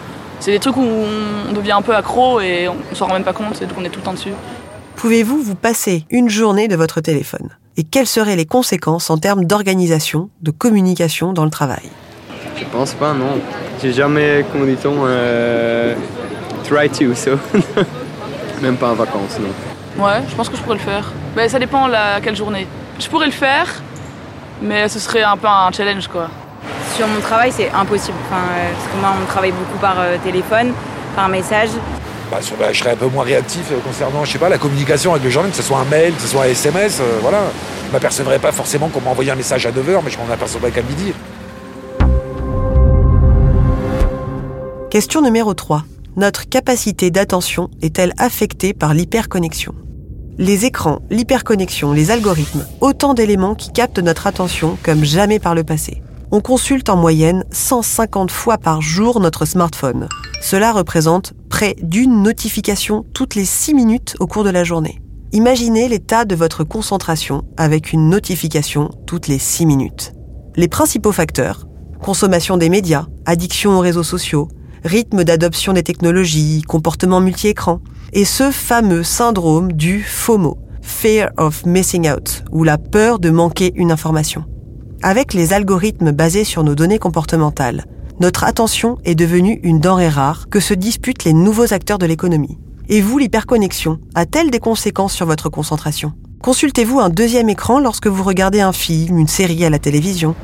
c'est 0.41 0.51
des 0.51 0.59
trucs 0.59 0.77
où 0.77 0.89
on 1.49 1.53
devient 1.53 1.71
un 1.71 1.83
peu 1.83 1.95
accro 1.95 2.41
et 2.41 2.67
on, 2.67 2.75
on 2.91 2.95
s'en 2.97 3.07
rend 3.07 3.13
même 3.13 3.23
pas 3.23 3.33
compte, 3.33 3.63
et 3.63 3.67
donc 3.67 3.79
on 3.79 3.85
est 3.85 3.91
tout 3.91 4.01
le 4.01 4.05
temps 4.07 4.15
dessus. 4.15 4.33
Pouvez-vous 5.05 5.43
vous 5.43 5.55
passer 5.55 6.07
une 6.09 6.31
journée 6.31 6.67
de 6.67 6.77
votre 6.77 7.03
téléphone? 7.03 7.51
Et 7.77 7.85
quelles 7.85 8.07
seraient 8.07 8.37
les 8.37 8.47
conséquences 8.47 9.11
en 9.11 9.19
termes 9.19 9.45
d'organisation, 9.45 10.31
de 10.41 10.51
communication 10.51 11.35
dans 11.35 11.45
le 11.45 11.51
travail? 11.51 11.91
Je 12.57 12.65
pense 12.73 12.95
pas, 12.95 13.13
non. 13.13 13.39
J'ai 13.83 13.93
jamais, 13.93 14.47
comment 14.51 14.65
dit-on, 14.65 14.95
euh, 15.05 15.95
try 16.67 16.89
to, 16.89 17.15
so. 17.15 17.33
Même 18.63 18.79
pas 18.79 18.93
en 18.93 18.95
vacances, 18.95 19.39
non. 19.39 20.03
Ouais, 20.03 20.23
je 20.27 20.35
pense 20.35 20.49
que 20.49 20.57
je 20.57 20.63
pourrais 20.63 20.79
le 20.79 20.83
faire. 20.83 21.13
Mais 21.37 21.51
ça 21.51 21.59
dépend 21.59 21.87
la, 21.87 22.23
quelle 22.23 22.35
journée. 22.35 22.67
Je 22.99 23.07
pourrais 23.07 23.27
le 23.27 23.33
faire, 23.33 23.83
mais 24.63 24.89
ce 24.89 24.99
serait 24.99 25.23
un 25.23 25.37
peu 25.37 25.49
un 25.49 25.71
challenge 25.71 26.09
quoi. 26.09 26.31
Sur 26.97 27.09
mon 27.09 27.21
travail, 27.21 27.53
c'est 27.53 27.71
impossible. 27.73 28.17
Enfin, 28.31 28.41
euh, 28.41 28.73
parce 28.73 28.87
que 28.87 29.01
moi, 29.03 29.13
on 29.23 29.27
travaille 29.27 29.53
beaucoup 29.53 29.79
par 29.83 29.97
euh, 30.01 30.17
téléphone, 30.25 30.73
par 31.15 31.29
message. 31.29 31.69
Bah, 32.31 32.39
bah, 32.59 32.73
je 32.73 32.79
serais 32.79 32.93
un 32.93 32.97
peu 32.97 33.07
moins 33.07 33.25
réactif 33.25 33.71
euh, 33.71 33.79
concernant, 33.85 34.25
je 34.25 34.33
sais 34.33 34.39
pas, 34.39 34.49
la 34.49 34.59
communication 34.59 35.13
avec 35.13 35.25
les 35.25 35.31
gens, 35.31 35.43
que 35.43 35.55
ce 35.55 35.63
soit 35.63 35.79
un 35.79 35.85
mail, 35.85 36.15
que 36.15 36.23
ce 36.23 36.29
soit 36.29 36.45
un 36.45 36.49
SMS, 36.49 36.99
euh, 37.01 37.19
voilà. 37.21 37.43
Je 37.87 37.93
m'apercevrais 37.93 38.39
pas 38.39 38.53
forcément 38.53 38.89
qu'on 38.89 39.01
m'a 39.01 39.11
envoyé 39.11 39.31
un 39.31 39.37
message 39.37 39.67
à 39.67 39.71
9h, 39.71 40.01
mais 40.05 40.11
je 40.11 40.19
m'en 40.19 40.33
apercevrais 40.33 40.71
qu'à 40.71 40.83
midi. 40.83 41.13
Question 44.91 45.23
numéro 45.23 45.55
3. 45.55 45.85
Notre 46.17 46.49
capacité 46.49 47.11
d'attention 47.11 47.69
est-elle 47.83 48.15
affectée 48.19 48.73
par 48.73 48.95
l'hyperconnexion? 48.95 49.75
Les 50.39 50.65
écrans, 50.65 51.01
l'hyperconnexion, 51.11 51.93
les 51.93 52.11
algorithmes, 52.11 52.67
autant 52.81 53.15
d'éléments 53.15 53.55
qui 53.55 53.73
captent 53.73 53.99
notre 53.99 54.27
attention 54.27 54.79
comme 54.83 55.05
jamais 55.05 55.39
par 55.39 55.55
le 55.55 55.65
passé. 55.65 56.03
On 56.37 56.41
consulte 56.41 56.89
en 56.89 56.97
moyenne 56.97 57.45
150 57.53 58.33
fois 58.33 58.59
par 58.59 58.83
jour 58.83 59.21
notre 59.21 59.45
smartphone. 59.45 60.09
Cela 60.43 60.73
représente 60.73 61.33
près 61.49 61.77
d'une 61.81 62.25
notification 62.25 63.07
toutes 63.15 63.37
les 63.37 63.45
6 63.45 63.73
minutes 63.73 64.17
au 64.19 64.27
cours 64.27 64.43
de 64.43 64.51
la 64.51 64.65
journée. 64.65 65.01
Imaginez 65.31 65.87
l'état 65.87 66.25
de 66.25 66.35
votre 66.35 66.65
concentration 66.65 67.45
avec 67.57 67.93
une 67.93 68.09
notification 68.09 68.91
toutes 69.07 69.29
les 69.29 69.39
6 69.39 69.65
minutes. 69.65 70.13
Les 70.57 70.67
principaux 70.67 71.13
facteurs 71.13 71.69
consommation 72.03 72.57
des 72.57 72.69
médias, 72.69 73.07
addiction 73.27 73.79
aux 73.79 73.81
réseaux 73.81 74.03
sociaux, 74.03 74.49
rythme 74.83 75.23
d'adoption 75.23 75.73
des 75.73 75.85
technologies, 75.85 76.63
comportement 76.63 77.21
multi-écran, 77.21 77.81
et 78.13 78.25
ce 78.25 78.51
fameux 78.51 79.05
syndrome 79.05 79.71
du 79.71 80.03
FOMO, 80.03 80.59
Fear 80.83 81.31
of 81.37 81.65
Missing 81.65 82.11
Out, 82.11 82.43
ou 82.51 82.65
la 82.65 82.77
peur 82.77 83.21
de 83.21 83.31
manquer 83.31 83.73
une 83.77 83.93
information. 83.93 84.45
Avec 85.07 85.35
les 85.35 85.53
algorithmes 85.53 86.13
basés 86.13 86.45
sur 86.45 86.65
nos 86.65 86.75
données 86.75 86.99
comportementales, 86.99 87.85
notre 88.21 88.43
attention 88.45 88.97
est 89.05 89.15
devenue 89.15 89.61
une 89.63 89.79
denrée 89.79 90.09
rare 90.09 90.47
que 90.49 90.61
se 90.61 90.73
disputent 90.73 91.25
les 91.25 91.35
nouveaux 91.35 91.75
acteurs 91.75 91.99
de 91.99 92.07
l'économie. 92.07 92.57
Et 92.89 93.03
vous, 93.03 93.19
l'hyperconnexion, 93.19 93.99
a-t-elle 94.15 94.51
des 94.51 94.61
conséquences 94.61 95.13
sur 95.13 95.27
votre 95.27 95.51
concentration? 95.51 96.15
Consultez-vous 96.43 97.01
un 97.01 97.11
deuxième 97.11 97.51
écran 97.51 97.81
lorsque 97.81 98.07
vous 98.07 98.23
regardez 98.23 98.63
un 98.63 98.73
film, 98.73 99.19
une 99.19 99.29
série 99.29 99.63
à 99.67 99.69
la 99.69 99.79
télévision 99.79 100.35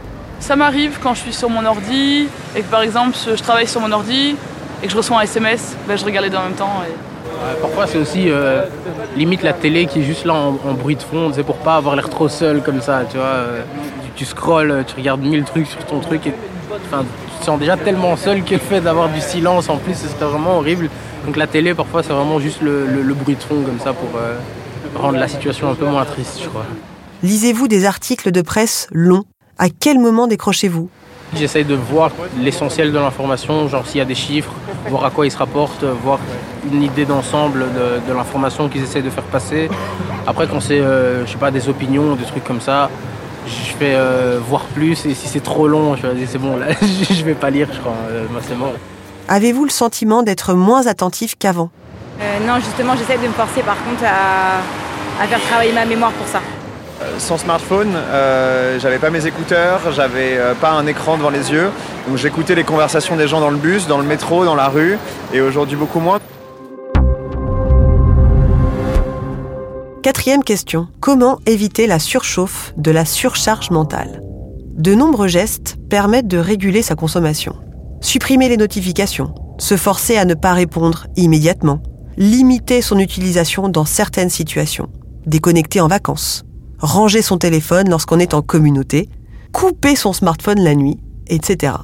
Ça 0.40 0.56
m'arrive 0.56 0.98
quand 1.02 1.14
je 1.14 1.20
suis 1.20 1.32
sur 1.32 1.48
mon 1.48 1.64
ordi 1.64 2.28
et 2.54 2.60
que 2.60 2.70
par 2.70 2.82
exemple 2.82 3.16
je 3.24 3.42
travaille 3.42 3.66
sur 3.66 3.80
mon 3.80 3.92
ordi 3.92 4.36
et 4.82 4.86
que 4.86 4.92
je 4.92 4.96
reçois 4.98 5.20
un 5.20 5.22
SMS, 5.22 5.74
ben, 5.88 5.96
je 5.96 6.04
regarde 6.04 6.26
les 6.26 6.30
deux 6.30 6.36
en 6.36 6.42
même 6.44 6.52
temps. 6.52 6.82
et- 6.86 6.92
Ouais, 7.30 7.58
parfois 7.62 7.86
c'est 7.86 7.96
aussi 7.96 8.28
euh, 8.28 8.64
limite 9.16 9.42
la 9.42 9.54
télé 9.54 9.86
qui 9.86 10.00
est 10.00 10.02
juste 10.02 10.26
là 10.26 10.34
en, 10.34 10.58
en 10.68 10.74
bruit 10.74 10.96
de 10.96 11.02
fond, 11.02 11.30
c'est 11.34 11.42
pour 11.42 11.56
pas 11.56 11.76
avoir 11.76 11.96
l'air 11.96 12.10
trop 12.10 12.28
seul 12.28 12.62
comme 12.62 12.82
ça, 12.82 13.02
tu 13.10 13.16
vois. 13.16 13.26
euh, 13.26 13.62
tu, 14.16 14.24
scrolles, 14.24 14.84
tu 14.86 14.94
regardes 14.96 15.22
mille 15.22 15.44
trucs 15.44 15.66
sur 15.66 15.84
ton 15.86 16.00
truc 16.00 16.26
et 16.26 16.34
enfin, 16.86 17.04
tu 17.32 17.38
te 17.40 17.44
sens 17.44 17.58
déjà 17.58 17.76
tellement 17.76 18.16
seul 18.16 18.42
que 18.44 18.54
le 18.54 18.60
fait 18.60 18.80
d'avoir 18.80 19.08
du 19.08 19.20
silence 19.20 19.68
en 19.68 19.76
plus 19.76 19.94
c'est 19.94 20.24
vraiment 20.24 20.58
horrible. 20.58 20.88
Donc 21.26 21.36
la 21.36 21.46
télé 21.46 21.74
parfois 21.74 22.02
c'est 22.02 22.12
vraiment 22.12 22.38
juste 22.40 22.62
le, 22.62 22.86
le- 22.86 23.02
le 23.02 23.14
bruit 23.14 23.36
de 23.36 23.42
fond 23.42 23.62
comme 23.62 23.78
ça 23.78 23.92
pour 23.92 24.08
euh, 24.18 24.36
rendre 24.96 25.18
la 25.18 25.28
situation 25.28 25.70
un 25.70 25.74
peu 25.74 25.86
moins 25.86 26.04
triste 26.04 26.40
je 26.42 26.48
crois. 26.48 26.64
Lisez-vous 27.22 27.68
des 27.68 27.84
articles 27.84 28.30
de 28.30 28.40
presse 28.42 28.88
longs? 28.92 29.24
À 29.58 29.66
quel 29.68 29.98
moment 29.98 30.26
décrochez-vous? 30.26 30.88
J'essaye 31.36 31.64
de 31.64 31.74
voir 31.74 32.10
l'essentiel 32.40 32.90
de 32.92 32.98
l'information, 32.98 33.68
genre 33.68 33.86
s'il 33.86 33.98
y 33.98 34.00
a 34.00 34.04
des 34.06 34.14
chiffres, 34.16 34.50
voir 34.88 35.04
à 35.04 35.10
quoi 35.10 35.26
ils 35.26 35.30
se 35.30 35.36
rapportent, 35.36 35.84
voir 36.02 36.18
une 36.72 36.82
idée 36.82 37.04
d'ensemble 37.04 37.60
de, 37.60 38.10
de 38.10 38.16
l'information 38.16 38.68
qu'ils 38.68 38.82
essayent 38.82 39.02
de 39.02 39.10
faire 39.10 39.22
passer. 39.24 39.68
Après, 40.26 40.48
quand 40.48 40.60
c'est, 40.60 40.80
euh, 40.80 41.24
je 41.26 41.30
sais 41.30 41.38
pas, 41.38 41.50
des 41.52 41.68
opinions, 41.68 42.16
des 42.16 42.24
trucs 42.24 42.42
comme 42.42 42.60
ça, 42.60 42.90
je 43.50 43.76
fais 43.76 43.94
euh, 43.94 44.38
voir 44.48 44.62
plus 44.74 45.04
et 45.06 45.14
si 45.14 45.28
c'est 45.28 45.42
trop 45.42 45.66
long, 45.68 45.96
je 45.96 46.06
vais 46.06 46.14
dire 46.14 46.28
c'est 46.30 46.38
bon, 46.38 46.56
là, 46.56 46.66
je 47.10 47.24
vais 47.24 47.34
pas 47.34 47.50
lire, 47.50 47.68
je 47.72 47.78
crois, 47.80 47.94
euh, 48.10 48.24
moi 48.30 48.40
c'est 48.46 48.56
mort. 48.56 48.72
Avez-vous 49.28 49.64
le 49.64 49.70
sentiment 49.70 50.22
d'être 50.22 50.54
moins 50.54 50.86
attentif 50.86 51.34
qu'avant? 51.38 51.70
Euh, 52.20 52.38
non, 52.46 52.56
justement, 52.56 52.94
j'essaie 52.96 53.16
de 53.18 53.26
me 53.26 53.32
forcer 53.32 53.62
par 53.62 53.76
contre 53.84 54.04
à, 54.04 55.22
à 55.22 55.26
faire 55.26 55.40
travailler 55.48 55.72
ma 55.72 55.84
mémoire 55.84 56.12
pour 56.12 56.26
ça. 56.26 56.40
Sans 57.18 57.38
smartphone, 57.38 57.94
euh, 57.96 58.78
j'avais 58.78 58.98
pas 58.98 59.08
mes 59.08 59.24
écouteurs, 59.24 59.80
j'avais 59.92 60.36
euh, 60.36 60.52
pas 60.54 60.72
un 60.72 60.86
écran 60.86 61.16
devant 61.16 61.30
les 61.30 61.50
yeux, 61.50 61.70
donc 62.06 62.18
j'écoutais 62.18 62.54
les 62.54 62.64
conversations 62.64 63.16
des 63.16 63.26
gens 63.26 63.40
dans 63.40 63.48
le 63.48 63.56
bus, 63.56 63.86
dans 63.86 63.96
le 63.96 64.04
métro, 64.04 64.44
dans 64.44 64.54
la 64.54 64.68
rue, 64.68 64.98
et 65.32 65.40
aujourd'hui 65.40 65.76
beaucoup 65.76 66.00
moins. 66.00 66.18
Quatrième 70.02 70.42
question. 70.42 70.88
Comment 71.00 71.40
éviter 71.44 71.86
la 71.86 71.98
surchauffe 71.98 72.72
de 72.78 72.90
la 72.90 73.04
surcharge 73.04 73.70
mentale? 73.70 74.22
De 74.74 74.94
nombreux 74.94 75.28
gestes 75.28 75.76
permettent 75.90 76.26
de 76.26 76.38
réguler 76.38 76.80
sa 76.80 76.94
consommation. 76.94 77.54
Supprimer 78.00 78.48
les 78.48 78.56
notifications, 78.56 79.34
se 79.58 79.76
forcer 79.76 80.16
à 80.16 80.24
ne 80.24 80.32
pas 80.32 80.54
répondre 80.54 81.06
immédiatement, 81.16 81.82
limiter 82.16 82.80
son 82.80 82.98
utilisation 82.98 83.68
dans 83.68 83.84
certaines 83.84 84.30
situations, 84.30 84.88
déconnecter 85.26 85.82
en 85.82 85.88
vacances, 85.88 86.44
ranger 86.78 87.20
son 87.20 87.36
téléphone 87.36 87.90
lorsqu'on 87.90 88.20
est 88.20 88.32
en 88.32 88.40
communauté, 88.40 89.10
couper 89.52 89.96
son 89.96 90.14
smartphone 90.14 90.64
la 90.64 90.74
nuit, 90.74 90.98
etc. 91.26 91.74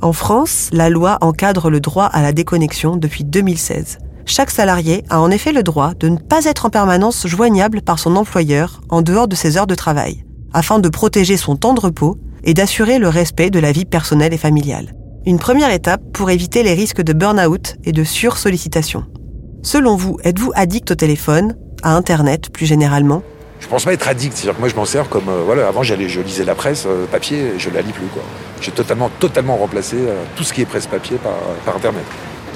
En 0.00 0.12
France, 0.12 0.68
la 0.72 0.90
loi 0.90 1.18
encadre 1.20 1.70
le 1.70 1.80
droit 1.80 2.06
à 2.06 2.22
la 2.22 2.32
déconnexion 2.32 2.96
depuis 2.96 3.24
2016. 3.24 3.98
Chaque 4.26 4.50
salarié 4.50 5.04
a 5.10 5.20
en 5.20 5.30
effet 5.30 5.52
le 5.52 5.62
droit 5.62 5.94
de 5.94 6.08
ne 6.08 6.18
pas 6.18 6.44
être 6.46 6.66
en 6.66 6.70
permanence 6.70 7.26
joignable 7.26 7.82
par 7.82 7.98
son 7.98 8.16
employeur 8.16 8.80
en 8.88 9.02
dehors 9.02 9.28
de 9.28 9.34
ses 9.34 9.56
heures 9.56 9.66
de 9.66 9.74
travail, 9.74 10.24
afin 10.52 10.78
de 10.78 10.88
protéger 10.88 11.36
son 11.36 11.56
temps 11.56 11.74
de 11.74 11.80
repos 11.80 12.16
et 12.42 12.54
d'assurer 12.54 12.98
le 12.98 13.08
respect 13.08 13.50
de 13.50 13.58
la 13.58 13.72
vie 13.72 13.84
personnelle 13.84 14.34
et 14.34 14.38
familiale. 14.38 14.94
Une 15.26 15.38
première 15.38 15.70
étape 15.70 16.02
pour 16.12 16.30
éviter 16.30 16.62
les 16.62 16.74
risques 16.74 17.02
de 17.02 17.12
burn-out 17.12 17.76
et 17.84 17.92
de 17.92 18.04
sursollicitation. 18.04 19.04
Selon 19.62 19.96
vous, 19.96 20.18
êtes-vous 20.22 20.52
addict 20.54 20.90
au 20.90 20.94
téléphone, 20.94 21.56
à 21.82 21.94
Internet 21.96 22.50
plus 22.50 22.66
généralement? 22.66 23.22
Je 23.64 23.68
pense 23.70 23.86
pas 23.86 23.94
être 23.94 24.06
addict, 24.06 24.36
c'est-à-dire 24.36 24.56
que 24.56 24.60
moi 24.60 24.68
je 24.68 24.76
m'en 24.76 24.84
sers 24.84 25.08
comme, 25.08 25.30
euh, 25.30 25.42
voilà, 25.42 25.66
avant 25.66 25.82
j'allais, 25.82 26.06
je 26.06 26.20
lisais 26.20 26.44
la 26.44 26.54
presse 26.54 26.84
euh, 26.86 27.06
papier, 27.06 27.54
et 27.56 27.58
je 27.58 27.70
la 27.70 27.80
lis 27.80 27.92
plus 27.92 28.06
quoi. 28.08 28.22
J'ai 28.60 28.70
totalement, 28.72 29.08
totalement 29.18 29.56
remplacé 29.56 29.96
euh, 29.96 30.22
tout 30.36 30.44
ce 30.44 30.52
qui 30.52 30.60
est 30.60 30.66
presse 30.66 30.86
papier 30.86 31.16
par, 31.16 31.32
par 31.64 31.76
internet. 31.76 32.04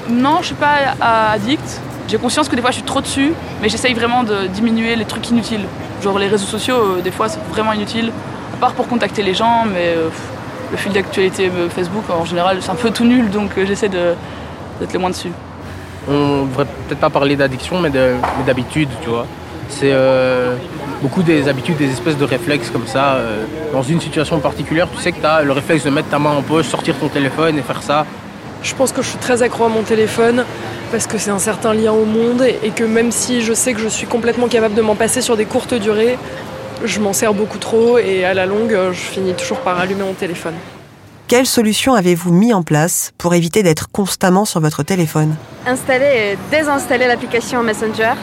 Non, 0.07 0.37
je 0.41 0.45
suis 0.45 0.55
pas 0.55 0.75
euh, 1.01 1.33
addict. 1.33 1.81
J'ai 2.07 2.17
conscience 2.19 2.47
que 2.47 2.55
des 2.55 2.61
fois 2.61 2.69
je 2.69 2.75
suis 2.75 2.85
trop 2.85 3.01
dessus, 3.01 3.33
mais 3.59 3.69
j'essaye 3.69 3.95
vraiment 3.95 4.23
de 4.23 4.45
diminuer 4.47 4.95
les 4.95 5.05
trucs 5.05 5.27
inutiles. 5.31 5.65
Genre 6.03 6.19
les 6.19 6.27
réseaux 6.27 6.45
sociaux, 6.45 6.75
euh, 6.75 7.01
des 7.01 7.11
fois 7.11 7.27
c'est 7.27 7.41
vraiment 7.49 7.73
inutile, 7.73 8.11
à 8.53 8.57
part 8.57 8.73
pour 8.73 8.87
contacter 8.87 9.23
les 9.23 9.33
gens, 9.33 9.65
mais 9.65 9.95
euh, 9.97 10.09
pff, 10.09 10.21
le 10.71 10.77
fil 10.77 10.91
d'actualité 10.93 11.49
Facebook, 11.75 12.03
en 12.11 12.25
général, 12.25 12.59
c'est 12.61 12.69
un 12.69 12.75
peu 12.75 12.91
tout 12.91 13.05
nul, 13.05 13.31
donc 13.31 13.49
j'essaie 13.65 13.89
d'être 13.89 14.93
le 14.93 14.99
moins 14.99 15.09
dessus. 15.09 15.31
On 16.07 16.45
devrait 16.45 16.65
peut-être 16.65 16.99
pas 16.99 17.09
parler 17.09 17.35
d'addiction, 17.35 17.79
mais 17.79 17.89
d'habitude, 18.45 18.89
tu 19.01 19.09
vois. 19.09 19.25
C'est 19.69 19.93
beaucoup 21.01 21.23
des 21.23 21.47
habitudes, 21.47 21.77
des 21.77 21.91
espèces 21.91 22.17
de 22.17 22.25
réflexes 22.25 22.69
comme 22.69 22.87
ça. 22.87 23.17
dans 23.71 23.83
une 23.83 24.01
situation 24.01 24.39
particulière, 24.39 24.87
tu 24.93 25.01
sais 25.01 25.11
que 25.11 25.19
tu 25.19 25.25
as 25.25 25.41
le 25.41 25.51
réflexe 25.51 25.83
de 25.83 25.89
mettre 25.89 26.09
ta 26.09 26.19
main 26.19 26.31
en 26.31 26.41
poche, 26.41 26.67
sortir 26.67 26.95
ton 26.95 27.07
téléphone 27.07 27.57
et 27.57 27.61
faire 27.61 27.81
ça. 27.81 28.05
Je 28.61 28.75
pense 28.75 28.91
que 28.91 29.01
je 29.01 29.07
suis 29.07 29.19
très 29.19 29.41
accro 29.41 29.65
à 29.65 29.69
mon 29.69 29.83
téléphone 29.83 30.43
parce 30.91 31.07
que 31.07 31.17
c'est 31.17 31.31
un 31.31 31.39
certain 31.39 31.73
lien 31.73 31.93
au 31.93 32.03
monde 32.03 32.43
et 32.43 32.69
que 32.71 32.83
même 32.83 33.11
si 33.11 33.41
je 33.41 33.53
sais 33.53 33.73
que 33.73 33.79
je 33.79 33.87
suis 33.87 34.07
complètement 34.07 34.47
capable 34.47 34.75
de 34.75 34.81
m'en 34.81 34.95
passer 34.95 35.21
sur 35.21 35.37
des 35.37 35.45
courtes 35.45 35.73
durées, 35.73 36.17
je 36.83 36.99
m'en 36.99 37.13
sers 37.13 37.33
beaucoup 37.33 37.57
trop 37.57 37.97
et 37.97 38.25
à 38.25 38.33
la 38.33 38.45
longue, 38.45 38.77
je 38.91 38.99
finis 38.99 39.33
toujours 39.33 39.59
par 39.59 39.79
allumer 39.79 40.03
mon 40.03 40.13
téléphone. 40.13 40.55
Quelles 41.27 41.45
solutions 41.45 41.93
avez-vous 41.93 42.33
mis 42.33 42.53
en 42.53 42.63
place 42.63 43.11
pour 43.17 43.35
éviter 43.35 43.61
d'être 43.61 43.91
constamment 43.91 44.45
sur 44.45 44.59
votre 44.61 44.81
téléphone? 44.81 45.35
Installer 45.67 46.33
et 46.33 46.37
désinstaller 46.49 47.05
l'application 47.05 47.61
Messenger 47.61 48.13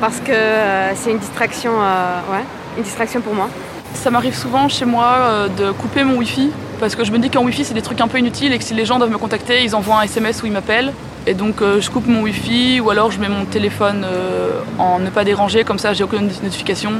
parce 0.00 0.18
que 0.20 0.32
euh, 0.32 0.94
c'est 0.96 1.10
une 1.10 1.18
distraction, 1.18 1.72
euh, 1.74 2.20
ouais, 2.32 2.44
une 2.76 2.82
distraction 2.82 3.20
pour 3.20 3.34
moi. 3.34 3.48
Ça 3.94 4.10
m'arrive 4.10 4.34
souvent 4.34 4.68
chez 4.68 4.84
moi 4.84 5.16
euh, 5.18 5.48
de 5.48 5.72
couper 5.72 6.04
mon 6.04 6.16
Wi-Fi 6.16 6.50
parce 6.78 6.94
que 6.94 7.04
je 7.04 7.12
me 7.12 7.18
dis 7.18 7.28
qu'en 7.28 7.44
Wi-Fi 7.44 7.64
c'est 7.64 7.74
des 7.74 7.82
trucs 7.82 8.00
un 8.00 8.08
peu 8.08 8.18
inutiles 8.18 8.52
et 8.52 8.58
que 8.58 8.64
si 8.64 8.72
les 8.72 8.86
gens 8.86 8.98
doivent 8.98 9.10
me 9.10 9.18
contacter, 9.18 9.62
ils 9.62 9.74
envoient 9.76 9.98
un 9.98 10.02
SMS 10.02 10.42
ou 10.42 10.46
ils 10.46 10.52
m'appellent. 10.52 10.92
Et 11.26 11.34
donc 11.34 11.60
euh, 11.60 11.80
je 11.80 11.90
coupe 11.90 12.06
mon 12.06 12.22
Wi-Fi 12.22 12.80
ou 12.80 12.90
alors 12.90 13.10
je 13.10 13.20
mets 13.20 13.28
mon 13.28 13.44
téléphone 13.44 14.04
euh, 14.04 14.60
en 14.78 15.00
ne 15.00 15.10
pas 15.10 15.24
déranger, 15.24 15.64
comme 15.64 15.78
ça 15.78 15.92
j'ai 15.92 16.04
aucune 16.04 16.30
notification. 16.42 16.92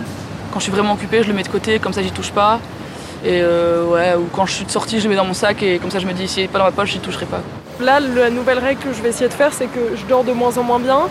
Quand 0.53 0.59
je 0.59 0.65
suis 0.65 0.73
vraiment 0.73 0.93
occupée, 0.93 1.23
je 1.23 1.29
le 1.29 1.35
mets 1.35 1.45
de 1.45 1.49
côté, 1.49 1.79
comme 1.79 1.93
ça 1.93 2.03
j'y 2.03 2.11
touche 2.11 2.33
pas. 2.33 2.61
Et 3.25 3.43
ouais, 3.43 4.15
ou 4.17 4.29
quand 4.33 4.47
je 4.47 4.55
suis 4.55 4.65
de 4.65 4.71
sortie, 4.71 4.99
je 4.99 5.05
le 5.05 5.11
mets 5.11 5.17
dans 5.17 5.27
mon 5.27 5.35
sac 5.35 5.63
et 5.63 5.79
comme 5.79 5.91
ça 5.91 5.99
je 5.99 6.07
me 6.07 6.13
dis 6.13 6.27
s'il 6.27 6.43
n'est 6.43 6.49
pas 6.49 6.59
dans 6.59 6.65
ma 6.65 6.73
poche, 6.73 6.93
j'y 6.93 6.99
toucherai 6.99 7.27
pas. 7.27 7.41
Là, 7.81 8.01
la 8.01 8.31
nouvelle 8.31 8.59
règle 8.59 8.81
que 8.83 8.93
je 8.93 9.01
vais 9.03 9.11
essayer 9.11 9.29
de 9.29 9.35
faire, 9.35 9.53
c'est 9.53 9.67
que 9.67 9.95
je 9.95 10.05
dors 10.07 10.25
de 10.25 10.33
moins 10.33 10.57
en 10.59 10.63
moins 10.63 10.79
bien 10.79 11.03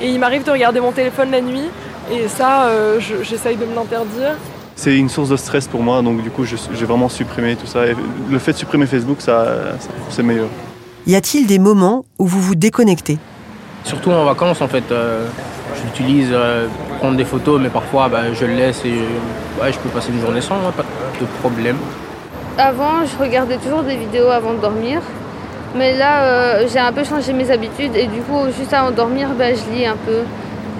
et 0.00 0.08
il 0.08 0.18
m'arrive 0.18 0.44
de 0.44 0.50
regarder 0.50 0.80
mon 0.80 0.92
téléphone 0.92 1.30
la 1.30 1.40
nuit. 1.40 1.68
Et 2.10 2.26
ça, 2.28 2.70
j'essaye 3.22 3.56
de 3.56 3.66
me 3.66 3.74
l'interdire 3.74 4.36
c'est 4.78 4.96
une 4.96 5.08
source 5.08 5.28
de 5.28 5.36
stress 5.36 5.66
pour 5.66 5.82
moi, 5.82 6.02
donc 6.02 6.22
du 6.22 6.30
coup 6.30 6.44
j'ai 6.44 6.86
vraiment 6.86 7.08
supprimé 7.08 7.56
tout 7.56 7.66
ça. 7.66 7.84
Et 7.86 7.96
le 8.30 8.38
fait 8.38 8.52
de 8.52 8.58
supprimer 8.58 8.86
Facebook, 8.86 9.20
ça, 9.20 9.44
c'est 10.08 10.22
meilleur. 10.22 10.46
Y 11.06 11.16
a-t-il 11.16 11.46
des 11.48 11.58
moments 11.58 12.04
où 12.18 12.26
vous 12.26 12.40
vous 12.40 12.54
déconnectez? 12.54 13.18
Surtout 13.82 14.10
en 14.10 14.24
vacances 14.24 14.60
en 14.60 14.68
fait. 14.68 14.84
Euh, 14.92 15.26
j'utilise 15.82 16.28
euh, 16.30 16.68
pour 16.68 16.98
prendre 16.98 17.16
des 17.16 17.24
photos, 17.24 17.60
mais 17.60 17.70
parfois 17.70 18.08
bah, 18.08 18.32
je 18.32 18.44
le 18.44 18.54
laisse 18.54 18.84
et 18.84 19.00
je 19.68 19.78
peux 19.78 19.88
passer 19.88 20.12
une 20.12 20.20
journée 20.20 20.40
sans, 20.40 20.54
hein, 20.54 20.72
pas 20.76 20.84
de 21.20 21.26
problème. 21.40 21.76
Avant, 22.56 23.04
je 23.04 23.20
regardais 23.20 23.56
toujours 23.56 23.82
des 23.82 23.96
vidéos 23.96 24.28
avant 24.28 24.52
de 24.54 24.60
dormir. 24.60 25.00
Mais 25.74 25.96
là, 25.96 26.22
euh, 26.22 26.68
j'ai 26.72 26.78
un 26.78 26.92
peu 26.92 27.04
changé 27.04 27.32
mes 27.32 27.50
habitudes 27.50 27.94
et 27.94 28.06
du 28.06 28.20
coup, 28.20 28.46
juste 28.56 28.72
avant 28.72 28.90
de 28.90 28.96
dormir, 28.96 29.28
bah, 29.38 29.52
je 29.52 29.76
lis 29.76 29.86
un 29.86 29.96
peu. 30.06 30.22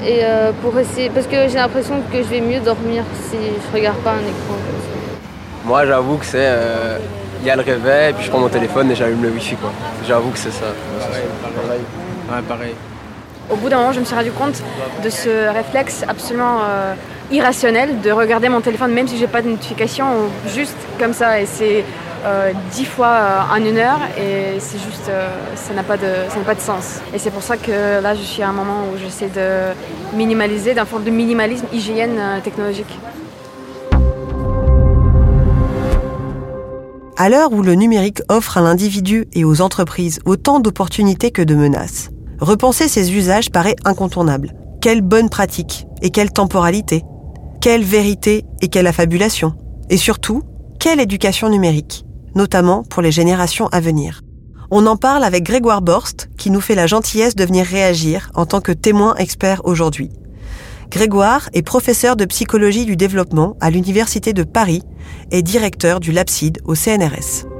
Et 0.05 0.21
euh, 0.23 0.53
pour 0.63 0.79
essayer, 0.79 1.11
parce 1.11 1.27
que 1.27 1.49
j'ai 1.49 1.57
l'impression 1.57 1.97
que 2.11 2.19
je 2.19 2.29
vais 2.29 2.41
mieux 2.41 2.61
dormir 2.61 3.03
si 3.29 3.37
je 3.37 3.77
regarde 3.77 3.99
pas 3.99 4.13
un 4.13 4.21
écran 4.21 4.57
Moi, 5.65 5.87
j'avoue 5.87 6.17
que 6.17 6.25
c'est. 6.25 6.39
Euh, 6.41 6.99
il 7.41 7.47
y 7.47 7.51
a 7.51 7.57
le 7.57 7.63
réveil, 7.63 8.13
puis 8.15 8.25
je 8.25 8.31
prends 8.31 8.41
mon 8.41 8.49
téléphone 8.49 8.91
et 8.91 8.97
j'allume 8.97 9.23
le 9.23 9.31
wifi 9.31 9.55
quoi. 9.57 9.71
J'avoue 10.07 10.31
que 10.31 10.39
c'est 10.39 10.51
ça. 10.51 10.67
Ouais, 10.67 12.43
pareil. 12.49 12.75
Au 13.51 13.57
bout 13.57 13.69
d'un 13.69 13.79
moment, 13.79 13.93
je 13.93 14.01
me 14.01 14.05
suis 14.05 14.15
rendu 14.15 14.33
compte 14.33 14.63
de 15.03 15.09
ce 15.09 15.53
réflexe 15.53 16.05
absolument 16.07 16.59
euh, 16.69 16.95
irrationnel 17.31 18.01
de 18.01 18.11
regarder 18.11 18.49
mon 18.49 18.61
téléphone 18.61 18.93
même 18.93 19.07
si 19.07 19.17
j'ai 19.17 19.29
pas 19.29 19.41
de 19.41 19.49
notification, 19.49 20.07
juste 20.53 20.77
comme 20.99 21.13
ça. 21.13 21.41
Et 21.41 21.47
c'est 21.47 21.85
dix 22.73 22.85
fois 22.85 23.09
euh, 23.09 23.41
en 23.53 23.65
une 23.65 23.77
heure 23.77 24.01
et 24.19 24.59
c'est 24.61 24.79
juste, 24.79 25.09
euh, 25.09 25.29
ça 25.55 25.75
n'a 25.75 25.83
pas, 25.83 25.97
de, 25.97 26.45
pas 26.45 26.55
de 26.55 26.61
sens. 26.61 27.01
Et 27.15 27.19
c'est 27.19 27.31
pour 27.31 27.43
ça 27.43 27.57
que 27.57 28.01
là, 28.01 28.15
je 28.15 28.23
suis 28.23 28.43
à 28.43 28.49
un 28.49 28.53
moment 28.53 28.85
où 28.93 28.99
j'essaie 28.99 29.29
de 29.29 30.17
minimaliser, 30.17 30.75
d'un 30.75 30.85
forme 30.85 31.05
de 31.05 31.11
minimalisme 31.11 31.67
hygiène 31.73 32.21
technologique. 32.43 32.99
À 37.17 37.29
l'heure 37.29 37.53
où 37.53 37.63
le 37.63 37.75
numérique 37.75 38.23
offre 38.29 38.59
à 38.59 38.61
l'individu 38.61 39.27
et 39.33 39.45
aux 39.45 39.61
entreprises 39.61 40.21
autant 40.25 40.61
d'opportunités 40.61 41.33
que 41.33 41.43
de 41.43 41.57
menaces, 41.57 42.11
repenser 42.41 42.87
ses 42.87 43.13
usages 43.13 43.51
paraît 43.51 43.77
incontournable. 43.85 44.55
Quelle 44.81 45.03
bonne 45.03 45.29
pratique 45.29 45.87
et 46.01 46.11
quelle 46.11 46.31
temporalité 46.31 47.03
Quelle 47.61 47.83
vérité 47.83 48.45
et 48.63 48.69
quelle 48.69 48.87
affabulation 48.87 49.55
Et 49.91 49.97
surtout, 49.97 50.43
quelle 50.79 51.01
éducation 51.01 51.49
numérique 51.49 52.05
notamment 52.39 52.85
pour 52.85 53.03
les 53.03 53.13
générations 53.13 53.69
à 53.69 53.81
venir. 53.81 54.23
On 54.71 54.87
en 54.87 54.97
parle 54.97 55.25
avec 55.25 55.45
Grégoire 55.45 55.83
Borst, 55.83 56.31
qui 56.39 56.51
nous 56.51 56.61
fait 56.61 56.75
la 56.75 56.87
gentillesse 56.87 57.35
de 57.35 57.45
venir 57.45 57.67
réagir 57.67 58.31
en 58.35 58.47
tant 58.47 58.61
que 58.61 58.73
témoin 58.73 59.15
expert 59.17 59.61
aujourd'hui. 59.65 60.11
Grégoire 60.91 61.51
est 61.53 61.63
professeur 61.63 62.17
de 62.17 62.25
psychologie 62.25 62.87
du 62.87 62.97
développement 62.97 63.57
à 63.61 63.71
l'Université 63.71 64.33
de 64.33 64.45
Paris 64.45 64.83
et 65.31 65.43
directeur 65.43 66.01
du 66.01 66.13
LAPSID 66.13 66.61
au 66.65 66.75
CNRS. 66.75 67.58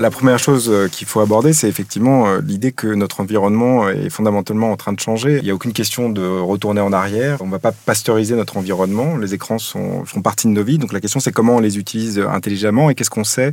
La 0.00 0.10
première 0.10 0.38
chose 0.38 0.68
euh, 0.70 0.88
qu'il 0.88 1.06
faut 1.06 1.20
aborder, 1.20 1.52
c'est 1.52 1.68
effectivement 1.68 2.26
euh, 2.26 2.40
l'idée 2.44 2.72
que 2.72 2.86
notre 2.88 3.20
environnement 3.20 3.88
est 3.88 4.10
fondamentalement 4.10 4.70
en 4.70 4.76
train 4.76 4.92
de 4.92 5.00
changer. 5.00 5.38
Il 5.38 5.44
n'y 5.44 5.50
a 5.50 5.54
aucune 5.54 5.72
question 5.72 6.10
de 6.10 6.26
retourner 6.26 6.80
en 6.80 6.92
arrière. 6.92 7.38
On 7.40 7.46
ne 7.46 7.50
va 7.50 7.58
pas 7.58 7.72
pasteuriser 7.72 8.36
notre 8.36 8.56
environnement. 8.58 9.16
Les 9.16 9.34
écrans 9.34 9.58
font 9.58 10.22
partie 10.22 10.48
de 10.48 10.52
nos 10.52 10.62
vies. 10.62 10.78
Donc 10.78 10.92
la 10.92 11.00
question, 11.00 11.20
c'est 11.20 11.32
comment 11.32 11.56
on 11.56 11.60
les 11.60 11.78
utilise 11.78 12.18
intelligemment 12.18 12.90
et 12.90 12.94
qu'est-ce 12.94 13.10
qu'on 13.10 13.24
sait 13.24 13.52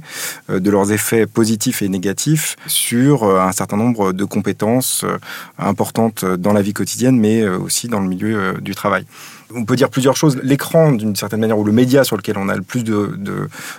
euh, 0.50 0.60
de 0.60 0.70
leurs 0.70 0.92
effets 0.92 1.26
positifs 1.26 1.82
et 1.82 1.88
négatifs 1.90 2.58
sur 2.68 3.24
un 3.24 3.52
certain 3.52 3.78
nombre 3.78 4.12
de 4.12 4.26
compétences 4.26 5.06
importantes 5.58 6.26
dans 6.26 6.54
la 6.54 6.62
vie 6.62 6.74
quotidienne, 6.74 7.18
mais 7.18 7.48
aussi 7.48 7.88
dans 7.88 8.00
le 8.00 8.08
milieu 8.08 8.56
du 8.62 8.76
travail 8.76 9.06
on 9.56 9.66
peut 9.66 9.76
dire 9.76 9.90
plusieurs 9.90 10.16
choses. 10.16 10.40
L'écran, 10.44 10.92
d'une 10.92 11.16
certaine 11.16 11.40
manière, 11.40 11.58
ou 11.58 11.64
le 11.64 11.72
média 11.72 12.04
sur 12.04 12.18
lequel 12.18 12.38
on 12.38 12.50
a 12.50 12.56
le 12.56 12.62
plus 12.62 12.84
de, 12.84 13.18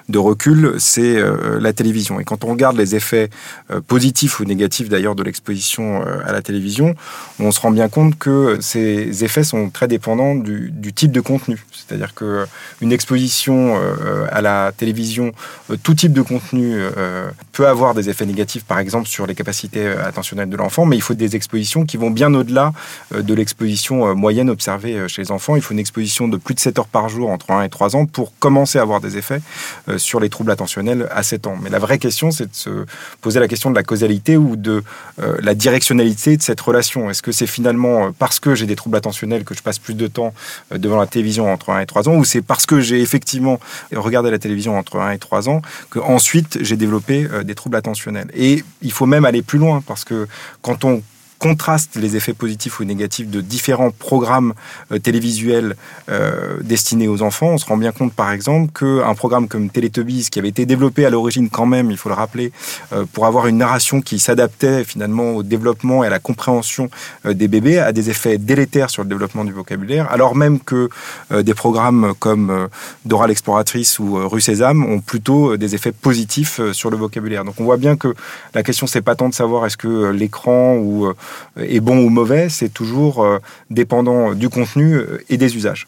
de, 0.08 0.18
recul, 0.18 0.74
c'est 0.78 1.16
euh, 1.16 1.58
la 1.60 1.72
télévision. 1.72 2.20
Et 2.20 2.24
quand 2.24 2.44
on 2.44 2.48
regarde 2.48 2.76
les 2.76 2.94
effets 2.94 3.30
euh, 3.70 3.80
positifs 3.80 4.40
ou 4.40 4.44
négatifs 4.44 4.88
d'ailleurs 4.88 5.14
de 5.14 5.22
l'exposition 5.22 6.02
euh, 6.02 6.20
à 6.24 6.32
la 6.32 6.42
télévision, 6.42 6.94
on 7.38 7.50
se 7.50 7.60
rend 7.60 7.70
bien 7.70 7.88
compte 7.88 8.18
que 8.18 8.58
ces 8.60 9.24
effets 9.24 9.44
sont 9.44 9.70
très 9.70 9.88
dépendants 9.88 10.34
du, 10.34 10.72
type 10.94 11.12
de 11.12 11.20
contenu. 11.20 11.64
C'est-à-dire 11.72 12.14
que 12.14 12.46
une 12.80 12.92
exposition 12.92 13.76
à 14.30 14.40
la 14.40 14.72
télévision, 14.76 15.32
tout 15.82 15.94
type 15.94 16.12
de 16.12 16.22
contenu 16.22 16.78
peut 17.52 17.66
avoir 17.66 17.94
des 17.94 18.08
effets 18.08 18.26
négatifs, 18.26 18.64
par 18.64 18.78
exemple 18.78 19.08
sur 19.08 19.26
les 19.26 19.34
capacités 19.34 19.86
attentionnelles 19.86 20.48
de 20.48 20.56
l'enfant, 20.56 20.86
mais 20.86 20.96
il 20.96 21.02
faut 21.02 21.14
des 21.14 21.34
expositions 21.34 21.84
qui 21.84 21.96
vont 21.96 22.10
bien 22.10 22.32
au-delà 22.32 22.72
de 23.12 23.34
l'exposition 23.34 24.14
moyenne 24.14 24.50
observée 24.50 25.08
chez 25.08 25.22
les 25.22 25.30
enfants 25.30 25.56
faut 25.64 25.74
une 25.74 25.80
exposition 25.80 26.28
de 26.28 26.36
plus 26.36 26.54
de 26.54 26.60
7 26.60 26.78
heures 26.78 26.86
par 26.86 27.08
jour 27.08 27.30
entre 27.30 27.50
1 27.50 27.62
et 27.62 27.68
3 27.68 27.96
ans 27.96 28.06
pour 28.06 28.32
commencer 28.38 28.78
à 28.78 28.82
avoir 28.82 29.00
des 29.00 29.16
effets 29.16 29.40
euh, 29.88 29.98
sur 29.98 30.20
les 30.20 30.28
troubles 30.28 30.50
attentionnels 30.50 31.08
à 31.10 31.22
7 31.22 31.46
ans. 31.46 31.56
Mais 31.60 31.70
la 31.70 31.78
vraie 31.78 31.98
question, 31.98 32.30
c'est 32.30 32.46
de 32.46 32.54
se 32.54 32.86
poser 33.20 33.40
la 33.40 33.48
question 33.48 33.70
de 33.70 33.74
la 33.74 33.82
causalité 33.82 34.36
ou 34.36 34.56
de 34.56 34.82
euh, 35.20 35.36
la 35.40 35.54
directionnalité 35.54 36.36
de 36.36 36.42
cette 36.42 36.60
relation. 36.60 37.10
Est-ce 37.10 37.22
que 37.22 37.32
c'est 37.32 37.46
finalement 37.46 38.06
euh, 38.06 38.10
parce 38.16 38.40
que 38.40 38.54
j'ai 38.54 38.66
des 38.66 38.76
troubles 38.76 38.96
attentionnels 38.96 39.44
que 39.44 39.54
je 39.54 39.62
passe 39.62 39.78
plus 39.78 39.94
de 39.94 40.06
temps 40.06 40.34
devant 40.70 40.98
la 40.98 41.06
télévision 41.06 41.52
entre 41.52 41.70
1 41.70 41.80
et 41.80 41.86
3 41.86 42.08
ans 42.08 42.14
ou 42.14 42.24
c'est 42.24 42.42
parce 42.42 42.66
que 42.66 42.80
j'ai 42.80 43.00
effectivement 43.00 43.58
regardé 43.92 44.30
la 44.30 44.38
télévision 44.38 44.78
entre 44.78 45.00
1 45.00 45.12
et 45.12 45.18
3 45.18 45.48
ans 45.48 45.62
que 45.90 45.98
ensuite 45.98 46.58
j'ai 46.60 46.76
développé 46.76 47.28
des 47.44 47.54
troubles 47.54 47.76
attentionnels? 47.76 48.28
Et 48.34 48.62
il 48.82 48.92
faut 48.92 49.06
même 49.06 49.24
aller 49.24 49.42
plus 49.42 49.58
loin 49.58 49.82
parce 49.86 50.04
que 50.04 50.28
quand 50.62 50.84
on 50.84 51.02
contraste 51.44 51.96
les 51.96 52.16
effets 52.16 52.32
positifs 52.32 52.80
ou 52.80 52.84
négatifs 52.84 53.28
de 53.28 53.42
différents 53.42 53.90
programmes 53.90 54.54
euh, 54.90 54.98
télévisuels 54.98 55.76
euh, 56.08 56.56
destinés 56.62 57.06
aux 57.06 57.20
enfants. 57.20 57.48
On 57.48 57.58
se 57.58 57.66
rend 57.66 57.76
bien 57.76 57.92
compte, 57.92 58.14
par 58.14 58.32
exemple, 58.32 58.72
qu'un 58.72 59.14
programme 59.14 59.46
comme 59.46 59.68
Teletubbies, 59.68 60.28
qui 60.30 60.38
avait 60.38 60.48
été 60.48 60.64
développé 60.64 61.04
à 61.04 61.10
l'origine 61.10 61.50
quand 61.50 61.66
même, 61.66 61.90
il 61.90 61.98
faut 61.98 62.08
le 62.08 62.14
rappeler, 62.14 62.50
euh, 62.94 63.04
pour 63.12 63.26
avoir 63.26 63.46
une 63.46 63.58
narration 63.58 64.00
qui 64.00 64.18
s'adaptait 64.20 64.84
finalement 64.84 65.32
au 65.32 65.42
développement 65.42 66.02
et 66.02 66.06
à 66.06 66.10
la 66.10 66.18
compréhension 66.18 66.88
des 67.26 67.46
bébés, 67.46 67.78
a 67.78 67.92
des 67.92 68.08
effets 68.08 68.38
délétères 68.38 68.88
sur 68.88 69.02
le 69.02 69.10
développement 69.10 69.44
du 69.44 69.52
vocabulaire, 69.52 70.10
alors 70.10 70.34
même 70.34 70.60
que 70.60 70.88
des 71.30 71.54
programmes 71.54 72.14
comme 72.18 72.68
Dora 73.04 73.26
l'exploratrice 73.26 73.98
ou 73.98 74.28
Rue 74.28 74.40
Sésame 74.40 74.84
ont 74.84 75.00
plutôt 75.00 75.56
des 75.56 75.74
effets 75.74 75.92
positifs 75.92 76.60
sur 76.72 76.90
le 76.90 76.96
vocabulaire. 76.96 77.44
Donc 77.44 77.56
on 77.58 77.64
voit 77.64 77.76
bien 77.76 77.96
que 77.96 78.14
la 78.54 78.62
question, 78.62 78.86
c'est 78.86 79.02
pas 79.02 79.14
tant 79.14 79.28
de 79.28 79.34
savoir 79.34 79.66
est-ce 79.66 79.76
que 79.76 80.10
l'écran 80.10 80.76
ou 80.76 81.12
est 81.56 81.80
bon 81.80 81.98
ou 81.98 82.08
mauvais, 82.08 82.48
c'est 82.48 82.68
toujours 82.68 83.24
euh, 83.24 83.38
dépendant 83.70 84.34
du 84.34 84.48
contenu 84.48 84.94
euh, 84.94 85.24
et 85.28 85.36
des 85.36 85.56
usages. 85.56 85.86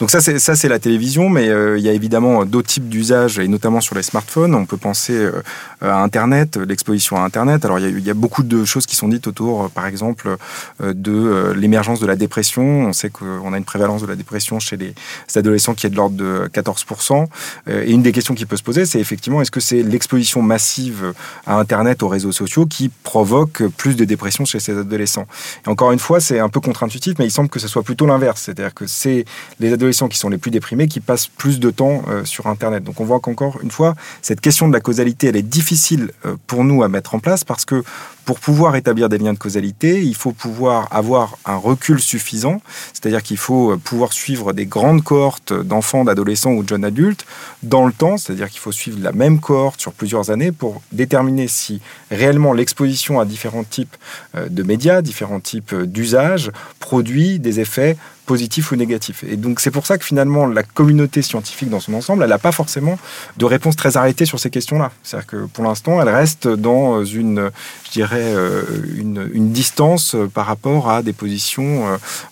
Donc 0.00 0.12
ça, 0.12 0.20
c'est 0.20 0.38
ça, 0.38 0.54
c'est 0.54 0.68
la 0.68 0.78
télévision, 0.78 1.28
mais 1.28 1.48
euh, 1.48 1.76
il 1.76 1.82
y 1.82 1.88
a 1.88 1.92
évidemment 1.92 2.44
d'autres 2.44 2.68
types 2.68 2.88
d'usages, 2.88 3.40
et 3.40 3.48
notamment 3.48 3.80
sur 3.80 3.96
les 3.96 4.04
smartphones. 4.04 4.54
On 4.54 4.64
peut 4.64 4.76
penser 4.76 5.12
euh, 5.12 5.32
à 5.80 6.02
Internet, 6.04 6.56
l'exposition 6.56 7.16
à 7.16 7.22
Internet. 7.22 7.64
Alors 7.64 7.80
il 7.80 8.06
y, 8.06 8.10
a, 8.10 8.14
beaucoup 8.14 8.44
de 8.44 8.64
choses 8.64 8.86
qui 8.86 8.94
sont 8.94 9.08
dites 9.08 9.26
autour, 9.26 9.64
euh, 9.64 9.68
par 9.68 9.86
exemple, 9.86 10.36
de 10.80 11.52
l'émergence 11.56 11.98
de 11.98 12.06
la 12.06 12.14
dépression. 12.14 12.62
On 12.62 12.92
sait 12.92 13.10
qu'on 13.10 13.52
a 13.52 13.58
une 13.58 13.64
prévalence 13.64 14.02
de 14.02 14.06
la 14.06 14.14
dépression 14.14 14.60
chez 14.60 14.76
les 14.76 14.94
adolescents 15.34 15.74
qui 15.74 15.86
est 15.86 15.90
de 15.90 15.96
l'ordre 15.96 16.16
de 16.16 16.48
14%. 16.52 17.26
et 17.68 17.90
une 17.90 18.02
des 18.02 18.12
questions 18.12 18.34
qui 18.34 18.46
peut 18.46 18.56
se 18.56 18.62
poser, 18.62 18.86
c'est 18.86 19.00
effectivement, 19.00 19.42
est-ce 19.42 19.50
que 19.50 19.60
c'est 19.60 19.82
l'exposition 19.82 20.42
massive 20.42 21.12
à 21.46 21.56
Internet, 21.56 22.02
aux 22.02 22.08
réseaux 22.08 22.32
sociaux, 22.32 22.66
qui 22.66 22.88
provoque 22.88 23.64
plus 23.76 23.96
de 23.96 24.04
dépression 24.04 24.44
chez 24.44 24.60
ces 24.60 24.78
adolescents? 24.78 25.26
Et 25.66 25.68
encore 25.68 25.90
une 25.90 25.98
fois, 25.98 26.20
c'est 26.20 26.38
un 26.38 26.48
peu 26.48 26.60
contre-intuitif, 26.60 27.14
mais 27.18 27.26
il 27.26 27.32
semble 27.32 27.48
que 27.48 27.58
ce 27.58 27.66
soit 27.66 27.82
plutôt 27.82 28.06
l'inverse. 28.06 28.42
C'est-à-dire 28.42 28.74
que 28.74 28.86
c'est 28.86 29.24
les 29.58 29.72
adolescents 29.72 29.87
qui 29.88 30.18
sont 30.18 30.28
les 30.28 30.38
plus 30.38 30.50
déprimés 30.50 30.86
qui 30.88 31.00
passent 31.00 31.26
plus 31.26 31.60
de 31.60 31.70
temps 31.70 32.02
euh, 32.08 32.24
sur 32.24 32.46
Internet. 32.46 32.84
Donc 32.84 33.00
on 33.00 33.04
voit 33.04 33.20
qu'encore 33.20 33.58
une 33.62 33.70
fois, 33.70 33.94
cette 34.22 34.40
question 34.40 34.68
de 34.68 34.72
la 34.72 34.80
causalité, 34.80 35.28
elle 35.28 35.36
est 35.36 35.42
difficile 35.42 36.10
euh, 36.26 36.36
pour 36.46 36.64
nous 36.64 36.82
à 36.82 36.88
mettre 36.88 37.14
en 37.14 37.18
place 37.18 37.44
parce 37.44 37.64
que 37.64 37.82
pour 38.24 38.40
pouvoir 38.40 38.76
établir 38.76 39.08
des 39.08 39.16
liens 39.16 39.32
de 39.32 39.38
causalité, 39.38 40.02
il 40.02 40.14
faut 40.14 40.32
pouvoir 40.32 40.88
avoir 40.90 41.38
un 41.46 41.56
recul 41.56 41.98
suffisant, 41.98 42.60
c'est-à-dire 42.92 43.22
qu'il 43.22 43.38
faut 43.38 43.72
euh, 43.72 43.76
pouvoir 43.78 44.12
suivre 44.12 44.52
des 44.52 44.66
grandes 44.66 45.02
cohortes 45.02 45.54
d'enfants, 45.54 46.04
d'adolescents 46.04 46.52
ou 46.52 46.62
de 46.62 46.68
jeunes 46.68 46.84
adultes 46.84 47.24
dans 47.62 47.86
le 47.86 47.92
temps, 47.92 48.18
c'est-à-dire 48.18 48.50
qu'il 48.50 48.60
faut 48.60 48.72
suivre 48.72 48.98
la 49.00 49.12
même 49.12 49.40
cohorte 49.40 49.80
sur 49.80 49.92
plusieurs 49.92 50.30
années 50.30 50.52
pour 50.52 50.82
déterminer 50.92 51.48
si 51.48 51.80
réellement 52.10 52.52
l'exposition 52.52 53.18
à 53.18 53.24
différents 53.24 53.64
types 53.64 53.96
de 54.34 54.62
médias, 54.62 55.00
différents 55.00 55.40
types 55.40 55.74
d'usages 55.74 56.50
produit 56.80 57.38
des 57.38 57.60
effets 57.60 57.96
positif 58.28 58.72
ou 58.72 58.76
négatif. 58.76 59.24
Et 59.26 59.36
donc 59.36 59.58
c'est 59.58 59.70
pour 59.70 59.86
ça 59.86 59.96
que 59.96 60.04
finalement 60.04 60.46
la 60.46 60.62
communauté 60.62 61.22
scientifique 61.22 61.70
dans 61.70 61.80
son 61.80 61.94
ensemble, 61.94 62.22
elle 62.22 62.28
n'a 62.28 62.38
pas 62.38 62.52
forcément 62.52 62.98
de 63.38 63.44
réponse 63.46 63.74
très 63.74 63.96
arrêtée 63.96 64.26
sur 64.26 64.38
ces 64.38 64.50
questions-là. 64.50 64.92
C'est-à-dire 65.02 65.26
que 65.26 65.36
pour 65.46 65.64
l'instant, 65.64 66.00
elle 66.02 66.10
reste 66.10 66.46
dans 66.46 67.04
une, 67.06 67.50
je 67.86 67.90
dirais, 67.90 68.28
euh, 68.42 68.62
une, 68.94 69.50
distance 69.50 70.14
par 70.34 70.44
rapport 70.44 70.90
à 70.90 71.02
des 71.02 71.14
positions 71.14 71.70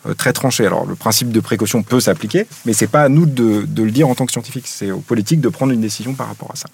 euh, 0.06 0.14
très 0.14 0.34
tranchées. 0.34 0.66
Alors 0.66 0.84
le 0.84 0.96
principe 0.96 1.30
de 1.32 1.40
précaution 1.40 1.82
peut 1.82 2.00
s'appliquer, 2.00 2.46
mais 2.66 2.74
c'est 2.74 2.92
pas 2.96 3.02
à 3.02 3.08
nous 3.08 3.24
de, 3.24 3.66
le 3.82 3.90
dire 3.90 4.06
en 4.06 4.14
tant 4.14 4.26
que 4.26 4.32
scientifique. 4.32 4.66
C'est 4.66 4.90
aux 4.90 5.00
politiques 5.00 5.40
de 5.40 5.48
prendre 5.48 5.72
une 5.72 5.80
décision 5.80 6.12
par 6.12 6.28
rapport 6.28 6.50
à 6.52 6.56
ça. 6.56 6.68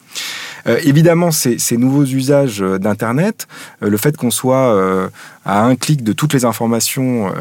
Euh, 0.66 0.78
évidemment, 0.84 1.30
ces, 1.30 1.58
ces, 1.58 1.76
nouveaux 1.76 2.04
usages 2.04 2.60
d'Internet, 2.60 3.48
euh, 3.82 3.90
le 3.90 3.96
fait 3.96 4.16
qu'on 4.16 4.30
soit 4.30 4.74
euh, 4.74 5.08
à 5.44 5.64
un 5.64 5.74
clic 5.74 6.04
de 6.04 6.12
toutes 6.12 6.34
les 6.34 6.44
informations 6.44 7.32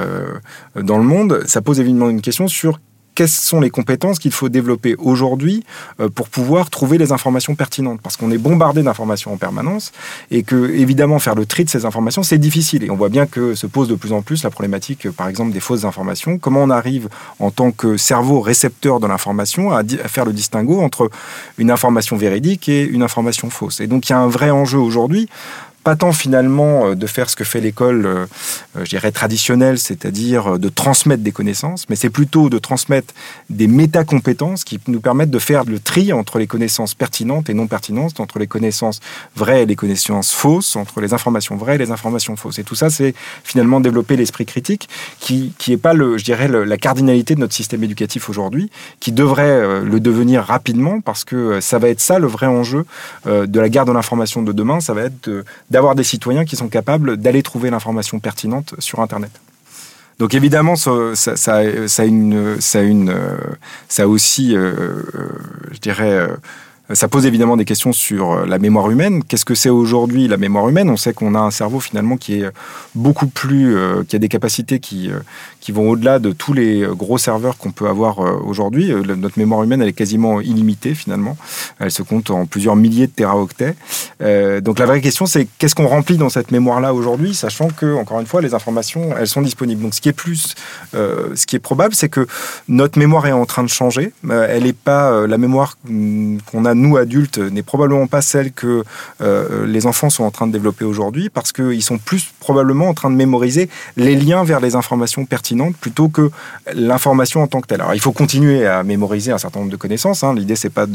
dans 0.75 0.97
le 0.97 1.03
monde, 1.03 1.43
ça 1.45 1.61
pose 1.61 1.70
évidemment 1.73 2.09
une 2.09 2.21
question 2.21 2.47
sur 2.47 2.79
quelles 3.15 3.27
sont 3.27 3.59
les 3.59 3.69
compétences 3.69 4.19
qu'il 4.19 4.31
faut 4.31 4.49
développer 4.49 4.95
aujourd'hui 4.97 5.63
euh, 5.99 6.09
pour 6.09 6.29
pouvoir 6.29 6.69
trouver 6.69 6.97
les 6.97 7.11
informations 7.11 7.55
pertinentes 7.55 7.99
Parce 8.01 8.17
qu'on 8.17 8.31
est 8.31 8.37
bombardé 8.37 8.83
d'informations 8.83 9.33
en 9.33 9.37
permanence 9.37 9.91
et 10.29 10.43
que, 10.43 10.71
évidemment, 10.71 11.19
faire 11.19 11.35
le 11.35 11.45
tri 11.45 11.65
de 11.65 11.69
ces 11.69 11.85
informations, 11.85 12.23
c'est 12.23 12.37
difficile. 12.37 12.83
Et 12.83 12.89
on 12.89 12.95
voit 12.95 13.09
bien 13.09 13.25
que 13.25 13.53
se 13.55 13.67
pose 13.67 13.87
de 13.87 13.95
plus 13.95 14.13
en 14.13 14.21
plus 14.21 14.43
la 14.43 14.49
problématique, 14.49 15.09
par 15.11 15.27
exemple, 15.27 15.51
des 15.51 15.59
fausses 15.59 15.85
informations. 15.85 16.37
Comment 16.37 16.63
on 16.63 16.69
arrive, 16.69 17.09
en 17.39 17.51
tant 17.51 17.71
que 17.71 17.97
cerveau 17.97 18.39
récepteur 18.39 18.99
de 18.99 19.07
l'information, 19.07 19.71
à, 19.71 19.83
faire 19.83 20.25
le 20.25 20.33
distinguo 20.33 20.81
entre 20.81 21.09
une 21.57 21.71
information 21.71 22.15
véridique 22.15 22.69
et 22.69 22.83
une 22.83 23.03
information 23.03 23.49
fausse? 23.49 23.81
Et 23.81 23.87
donc, 23.87 24.09
il 24.09 24.13
y 24.13 24.15
a 24.15 24.19
un 24.19 24.27
vrai 24.27 24.51
enjeu 24.51 24.79
aujourd'hui 24.79 25.27
pas 25.83 25.95
tant 25.95 26.11
finalement 26.11 26.87
euh, 26.87 26.95
de 26.95 27.07
faire 27.07 27.29
ce 27.29 27.35
que 27.35 27.43
fait 27.43 27.61
l'école, 27.61 28.05
euh, 28.05 28.25
euh, 28.77 28.85
je 28.85 28.89
dirais, 28.89 29.11
traditionnelle, 29.11 29.77
c'est-à-dire 29.77 30.59
de 30.59 30.69
transmettre 30.69 31.23
des 31.23 31.31
connaissances, 31.31 31.87
mais 31.89 31.95
c'est 31.95 32.09
plutôt 32.09 32.49
de 32.49 32.57
transmettre 32.59 33.13
des 33.49 33.67
métacompétences 33.67 34.63
qui 34.63 34.79
nous 34.87 35.01
permettent 35.01 35.31
de 35.31 35.39
faire 35.39 35.63
le 35.65 35.79
tri 35.79 36.13
entre 36.13 36.39
les 36.39 36.47
connaissances 36.47 36.93
pertinentes 36.93 37.49
et 37.49 37.53
non 37.53 37.67
pertinentes, 37.67 38.19
entre 38.19 38.39
les 38.39 38.47
connaissances 38.47 38.99
vraies 39.35 39.63
et 39.63 39.65
les 39.65 39.75
connaissances 39.75 40.31
fausses, 40.31 40.75
entre 40.75 41.01
les 41.01 41.13
informations 41.13 41.55
vraies 41.55 41.75
et 41.75 41.79
les 41.79 41.91
informations 41.91 42.35
fausses. 42.35 42.59
Et 42.59 42.63
tout 42.63 42.75
ça, 42.75 42.89
c'est 42.89 43.13
finalement 43.43 43.79
développer 43.79 44.15
l'esprit 44.15 44.45
critique, 44.45 44.89
qui 45.19 45.53
qui 45.57 45.73
est 45.73 45.77
pas 45.77 45.93
le, 45.93 46.17
je 46.17 46.23
dirais, 46.23 46.47
la 46.47 46.77
cardinalité 46.77 47.35
de 47.35 47.39
notre 47.39 47.53
système 47.53 47.83
éducatif 47.83 48.29
aujourd'hui, 48.29 48.69
qui 48.99 49.11
devrait 49.11 49.81
le 49.83 49.99
devenir 49.99 50.43
rapidement, 50.43 51.01
parce 51.01 51.23
que 51.23 51.59
ça 51.61 51.79
va 51.79 51.89
être 51.89 51.99
ça 52.01 52.19
le 52.19 52.27
vrai 52.27 52.47
enjeu 52.47 52.85
de 53.25 53.59
la 53.59 53.69
guerre 53.69 53.85
de 53.85 53.91
l'information 53.91 54.41
de 54.41 54.51
demain, 54.51 54.79
ça 54.79 54.93
va 54.93 55.03
être 55.03 55.29
de 55.70 55.70
d'avoir 55.71 55.95
des 55.95 56.03
citoyens 56.03 56.45
qui 56.45 56.55
sont 56.55 56.67
capables 56.67 57.17
d'aller 57.17 57.41
trouver 57.41 57.69
l'information 57.69 58.19
pertinente 58.19 58.75
sur 58.79 58.99
Internet. 58.99 59.31
Donc 60.19 60.35
évidemment, 60.35 60.75
ça, 60.75 61.15
ça, 61.15 62.05
une, 62.05 62.57
ça, 63.87 64.07
aussi, 64.07 64.55
euh, 64.55 64.73
euh, 65.15 65.29
je 65.71 65.79
dirais, 65.79 66.11
euh, 66.11 66.27
ça 66.93 67.07
pose 67.07 67.25
évidemment 67.25 67.57
des 67.57 67.65
questions 67.65 67.93
sur 67.93 68.45
la 68.45 68.59
mémoire 68.59 68.91
humaine. 68.91 69.23
Qu'est-ce 69.23 69.45
que 69.45 69.55
c'est 69.55 69.69
aujourd'hui 69.69 70.27
la 70.27 70.37
mémoire 70.37 70.67
humaine? 70.67 70.89
On 70.89 70.97
sait 70.97 71.13
qu'on 71.13 71.33
a 71.33 71.39
un 71.39 71.49
cerveau 71.49 71.79
finalement 71.79 72.17
qui 72.17 72.41
est 72.41 72.51
beaucoup 72.93 73.27
plus, 73.27 73.75
qui 74.07 74.15
a 74.17 74.19
des 74.19 74.27
capacités 74.27 74.79
qui, 74.79 75.09
qui 75.61 75.71
vont 75.71 75.89
au-delà 75.89 76.19
de 76.19 76.31
tous 76.31 76.53
les 76.53 76.85
gros 76.89 77.17
serveurs 77.17 77.57
qu'on 77.57 77.71
peut 77.71 77.87
avoir 77.87 78.19
aujourd'hui. 78.19 78.91
Notre 78.93 79.39
mémoire 79.39 79.63
humaine, 79.63 79.81
elle 79.81 79.87
est 79.87 79.93
quasiment 79.93 80.41
illimitée 80.41 80.93
finalement. 80.95 81.37
Elle 81.79 81.91
se 81.91 82.03
compte 82.03 82.29
en 82.31 82.45
plusieurs 82.45 82.75
milliers 82.75 83.07
de 83.07 83.11
téraoctets. 83.11 83.75
donc 84.61 84.79
la 84.79 84.85
vraie 84.85 85.01
question, 85.01 85.25
c'est 85.25 85.47
qu'est-ce 85.57 85.75
qu'on 85.75 85.87
remplit 85.87 86.17
dans 86.17 86.29
cette 86.29 86.51
mémoire-là 86.51 86.93
aujourd'hui, 86.93 87.33
sachant 87.33 87.69
que, 87.69 87.95
encore 87.95 88.19
une 88.19 88.25
fois, 88.25 88.41
les 88.41 88.53
informations, 88.53 89.15
elles 89.17 89.27
sont 89.27 89.41
disponibles. 89.41 89.81
Donc 89.81 89.93
ce 89.93 90.01
qui 90.01 90.09
est 90.09 90.13
plus, 90.13 90.55
ce 90.93 91.45
qui 91.45 91.55
est 91.55 91.59
probable, 91.59 91.95
c'est 91.95 92.09
que 92.09 92.27
notre 92.67 92.97
mémoire 92.97 93.27
est 93.27 93.31
en 93.31 93.45
train 93.45 93.63
de 93.63 93.69
changer. 93.69 94.11
elle 94.29 94.63
n'est 94.63 94.73
pas 94.73 95.27
la 95.27 95.37
mémoire 95.37 95.77
mm, 95.85 96.39
qu'on 96.45 96.65
a 96.65 96.73
nous 96.73 96.97
adultes 96.97 97.37
n'est 97.37 97.63
probablement 97.63 98.07
pas 98.07 98.21
celle 98.21 98.51
que 98.51 98.83
euh, 99.21 99.65
les 99.65 99.85
enfants 99.85 100.09
sont 100.09 100.23
en 100.23 100.31
train 100.31 100.47
de 100.47 100.51
développer 100.51 100.85
aujourd'hui 100.85 101.29
parce 101.29 101.51
qu'ils 101.51 101.83
sont 101.83 101.97
plus 101.97 102.27
probablement 102.39 102.87
en 102.89 102.93
train 102.93 103.09
de 103.09 103.15
mémoriser 103.15 103.69
les 103.97 104.15
liens 104.15 104.43
vers 104.43 104.59
les 104.59 104.75
informations 104.75 105.25
pertinentes 105.25 105.50
plutôt 105.79 106.09
que 106.09 106.31
l'information 106.73 107.41
en 107.41 107.47
tant 107.47 107.61
que 107.61 107.67
telle. 107.67 107.81
Alors 107.81 107.93
il 107.93 107.99
faut 107.99 108.11
continuer 108.11 108.65
à 108.65 108.83
mémoriser 108.83 109.31
un 109.31 109.37
certain 109.37 109.59
nombre 109.59 109.71
de 109.71 109.77
connaissances. 109.77 110.23
Hein. 110.23 110.33
L'idée 110.35 110.55
c'est 110.55 110.69
pas 110.69 110.85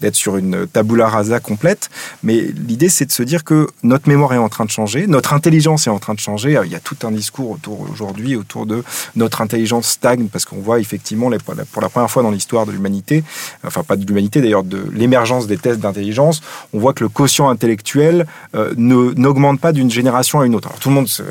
d'être 0.00 0.14
sur 0.14 0.36
une 0.36 0.66
tabula 0.66 1.08
rasa 1.08 1.40
complète, 1.40 1.90
mais 2.22 2.40
l'idée 2.40 2.88
c'est 2.88 3.06
de 3.06 3.12
se 3.12 3.22
dire 3.22 3.44
que 3.44 3.68
notre 3.82 4.08
mémoire 4.08 4.32
est 4.34 4.38
en 4.38 4.48
train 4.48 4.64
de 4.64 4.70
changer, 4.70 5.06
notre 5.06 5.32
intelligence 5.32 5.86
est 5.86 5.90
en 5.90 5.98
train 5.98 6.14
de 6.14 6.20
changer. 6.20 6.60
il 6.64 6.70
y 6.70 6.76
a 6.76 6.80
tout 6.80 6.96
un 7.04 7.10
discours 7.10 7.50
autour 7.50 7.86
aujourd'hui 7.90 8.36
autour 8.36 8.66
de 8.66 8.82
notre 9.16 9.40
intelligence 9.40 9.86
stagne 9.88 10.28
parce 10.28 10.44
qu'on 10.44 10.60
voit 10.60 10.80
effectivement 10.80 11.30
pour 11.70 11.82
la 11.82 11.88
première 11.88 12.10
fois 12.10 12.22
dans 12.22 12.30
l'histoire 12.30 12.66
de 12.66 12.72
l'humanité, 12.72 13.24
enfin 13.64 13.82
pas 13.82 13.96
de 13.96 14.06
l'humanité 14.06 14.40
d'ailleurs, 14.40 14.64
de 14.64 14.84
l'émergence 14.92 15.46
des 15.46 15.56
tests 15.56 15.80
d'intelligence, 15.80 16.40
on 16.72 16.78
voit 16.78 16.92
que 16.92 17.04
le 17.04 17.08
quotient 17.08 17.48
intellectuel 17.48 18.26
euh, 18.54 18.72
n'augmente 18.76 19.60
pas 19.60 19.72
d'une 19.72 19.90
génération 19.90 20.40
à 20.40 20.46
une 20.46 20.54
autre. 20.54 20.68
Alors, 20.68 20.80
tout 20.80 20.88
le 20.88 20.94
monde 20.94 21.08
se 21.08 21.22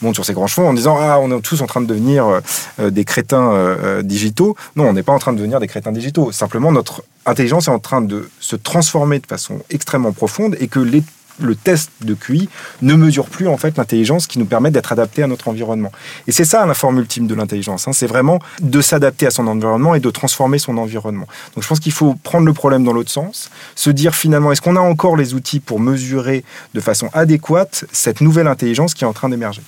monte 0.00 0.14
sur 0.14 0.24
ses 0.24 0.32
grands 0.32 0.46
chevaux 0.46 0.66
en 0.66 0.74
disant 0.74 0.96
Ah, 1.00 1.18
on 1.20 1.36
est 1.36 1.40
tous 1.40 1.60
en 1.62 1.66
train 1.66 1.80
de 1.80 1.86
devenir 1.86 2.11
euh, 2.18 2.90
des 2.90 3.04
crétins 3.04 3.52
euh, 3.52 4.02
digitaux. 4.02 4.56
Non, 4.76 4.88
on 4.88 4.92
n'est 4.92 5.02
pas 5.02 5.12
en 5.12 5.18
train 5.18 5.32
de 5.32 5.38
devenir 5.38 5.60
des 5.60 5.68
crétins 5.68 5.92
digitaux. 5.92 6.32
Simplement, 6.32 6.72
notre 6.72 7.02
intelligence 7.26 7.68
est 7.68 7.70
en 7.72 7.78
train 7.78 8.00
de 8.00 8.28
se 8.40 8.56
transformer 8.56 9.18
de 9.18 9.26
façon 9.26 9.60
extrêmement 9.70 10.12
profonde 10.12 10.56
et 10.60 10.68
que 10.68 10.80
les 10.80 11.02
le 11.40 11.54
test 11.54 11.90
de 12.02 12.14
QI 12.14 12.48
ne 12.82 12.94
mesure 12.94 13.26
plus 13.26 13.48
en 13.48 13.56
fait 13.56 13.76
l'intelligence 13.76 14.26
qui 14.26 14.38
nous 14.38 14.44
permet 14.44 14.70
d'être 14.70 14.92
adapté 14.92 15.22
à 15.22 15.26
notre 15.26 15.48
environnement. 15.48 15.92
Et 16.26 16.32
c'est 16.32 16.44
ça 16.44 16.64
la 16.66 16.74
forme 16.74 16.98
ultime 16.98 17.26
de 17.26 17.34
l'intelligence. 17.34 17.88
Hein. 17.88 17.92
c'est 17.92 18.06
vraiment 18.06 18.38
de 18.60 18.80
s'adapter 18.80 19.26
à 19.26 19.30
son 19.30 19.46
environnement 19.46 19.94
et 19.94 20.00
de 20.00 20.10
transformer 20.10 20.58
son 20.58 20.76
environnement. 20.78 21.26
Donc 21.54 21.62
je 21.62 21.68
pense 21.68 21.80
qu'il 21.80 21.92
faut 21.92 22.14
prendre 22.14 22.46
le 22.46 22.52
problème 22.52 22.84
dans 22.84 22.92
l'autre 22.92 23.10
sens, 23.10 23.50
se 23.74 23.90
dire 23.90 24.14
finalement 24.14 24.52
est-ce 24.52 24.60
qu'on 24.60 24.76
a 24.76 24.80
encore 24.80 25.16
les 25.16 25.34
outils 25.34 25.60
pour 25.60 25.80
mesurer 25.80 26.44
de 26.74 26.80
façon 26.80 27.08
adéquate 27.12 27.84
cette 27.92 28.20
nouvelle 28.20 28.46
intelligence 28.46 28.94
qui 28.94 29.04
est 29.04 29.06
en 29.06 29.12
train 29.12 29.28
d'émerger? 29.28 29.62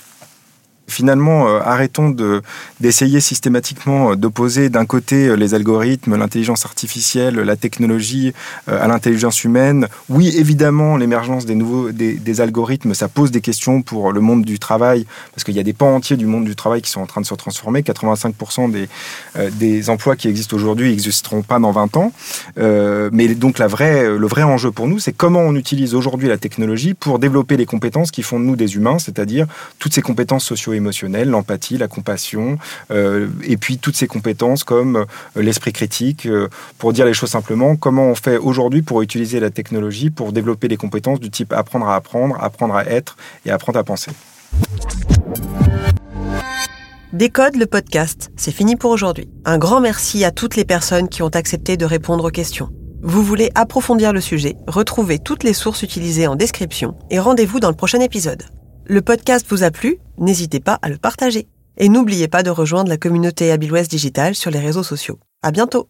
Finalement, 0.87 1.47
euh, 1.47 1.59
arrêtons 1.63 2.09
de, 2.11 2.43
d'essayer 2.79 3.19
systématiquement 3.19 4.11
euh, 4.11 4.15
d'opposer 4.15 4.69
d'un 4.69 4.85
côté 4.85 5.27
euh, 5.27 5.35
les 5.35 5.55
algorithmes, 5.55 6.15
l'intelligence 6.15 6.63
artificielle, 6.65 7.35
la 7.35 7.55
technologie 7.55 8.33
à 8.67 8.87
l'intelligence 8.87 9.43
humaine. 9.43 9.87
Oui, 10.09 10.33
évidemment, 10.37 10.97
l'émergence 10.97 11.45
des 11.45 11.55
nouveaux 11.55 11.91
des, 11.91 12.41
algorithmes, 12.41 12.93
ça 12.93 13.07
pose 13.07 13.31
des 13.31 13.41
questions 13.41 13.81
pour 13.81 14.11
le 14.11 14.21
monde 14.21 14.43
du 14.43 14.59
travail, 14.59 15.05
parce 15.33 15.43
qu'il 15.43 15.55
y 15.55 15.59
a 15.59 15.63
des 15.63 15.73
pans 15.73 15.95
entiers 15.95 16.17
du 16.17 16.25
monde 16.25 16.45
du 16.45 16.55
travail 16.55 16.81
qui 16.81 16.89
sont 16.89 17.01
en 17.01 17.05
train 17.05 17.21
de 17.21 17.25
se 17.25 17.33
transformer. 17.33 17.81
85% 17.81 18.71
des, 18.71 18.89
des 19.51 19.89
emplois 19.89 20.15
qui 20.15 20.27
existent 20.27 20.55
aujourd'hui 20.55 20.91
n'existeront 20.91 21.41
pas 21.41 21.59
dans 21.59 21.71
20 21.71 21.97
ans. 21.97 22.11
mais 22.57 23.27
donc 23.35 23.59
la 23.59 23.67
vraie, 23.67 24.17
le 24.17 24.27
vrai 24.27 24.43
enjeu 24.43 24.71
pour 24.71 24.87
nous, 24.87 24.99
c'est 24.99 25.13
comment 25.13 25.41
on 25.41 25.55
utilise 25.55 25.95
aujourd'hui 25.95 26.27
la 26.27 26.37
technologie 26.37 26.93
pour 26.93 27.19
développer 27.19 27.57
les 27.57 27.65
compétences 27.65 28.11
qui 28.11 28.23
font 28.23 28.39
de 28.39 28.45
nous 28.45 28.55
des 28.55 28.75
humains, 28.75 28.99
c'est-à-dire 28.99 29.47
toutes 29.79 29.93
ces 29.93 30.01
compétences 30.01 30.45
socio 30.45 30.74
émotionnel, 30.75 31.29
l'empathie, 31.29 31.77
la 31.77 31.87
compassion, 31.87 32.57
euh, 32.91 33.27
et 33.43 33.57
puis 33.57 33.77
toutes 33.77 33.95
ces 33.95 34.07
compétences 34.07 34.63
comme 34.63 34.97
euh, 34.97 35.05
l'esprit 35.41 35.73
critique. 35.73 36.25
Euh, 36.25 36.47
pour 36.77 36.93
dire 36.93 37.05
les 37.05 37.13
choses 37.13 37.31
simplement, 37.31 37.75
comment 37.75 38.07
on 38.07 38.15
fait 38.15 38.37
aujourd'hui 38.37 38.81
pour 38.81 39.01
utiliser 39.01 39.39
la 39.39 39.49
technologie 39.49 40.09
pour 40.09 40.31
développer 40.31 40.67
des 40.67 40.77
compétences 40.77 41.19
du 41.19 41.29
type 41.29 41.53
apprendre 41.53 41.87
à 41.87 41.95
apprendre, 41.95 42.37
apprendre 42.41 42.75
à 42.75 42.85
être 42.85 43.17
et 43.45 43.51
apprendre 43.51 43.79
à 43.79 43.83
penser. 43.83 44.11
Décode 47.13 47.55
le 47.55 47.65
podcast, 47.65 48.29
c'est 48.35 48.51
fini 48.51 48.75
pour 48.75 48.91
aujourd'hui. 48.91 49.29
Un 49.45 49.57
grand 49.57 49.79
merci 49.79 50.25
à 50.25 50.31
toutes 50.31 50.57
les 50.57 50.65
personnes 50.65 51.07
qui 51.07 51.23
ont 51.23 51.29
accepté 51.29 51.77
de 51.77 51.85
répondre 51.85 52.25
aux 52.25 52.29
questions. 52.29 52.69
Vous 53.01 53.23
voulez 53.23 53.51
approfondir 53.55 54.11
le 54.11 54.19
sujet, 54.19 54.55
retrouvez 54.67 55.19
toutes 55.19 55.43
les 55.43 55.53
sources 55.53 55.83
utilisées 55.83 56.27
en 56.27 56.35
description 56.35 56.97
et 57.11 57.19
rendez-vous 57.19 57.59
dans 57.59 57.69
le 57.69 57.75
prochain 57.75 57.99
épisode. 57.99 58.43
Le 58.87 59.01
podcast 59.01 59.47
vous 59.49 59.63
a 59.63 59.71
plu? 59.71 59.97
N'hésitez 60.19 60.59
pas 60.59 60.77
à 60.83 60.89
le 60.89 60.97
partager. 60.97 61.47
Et 61.79 61.89
n'oubliez 61.89 62.27
pas 62.27 62.43
de 62.43 62.51
rejoindre 62.51 62.87
la 62.87 62.97
communauté 62.97 63.51
Abilwest 63.51 63.89
Digital 63.89 64.35
sur 64.35 64.51
les 64.51 64.59
réseaux 64.59 64.83
sociaux. 64.83 65.17
À 65.41 65.49
bientôt! 65.49 65.89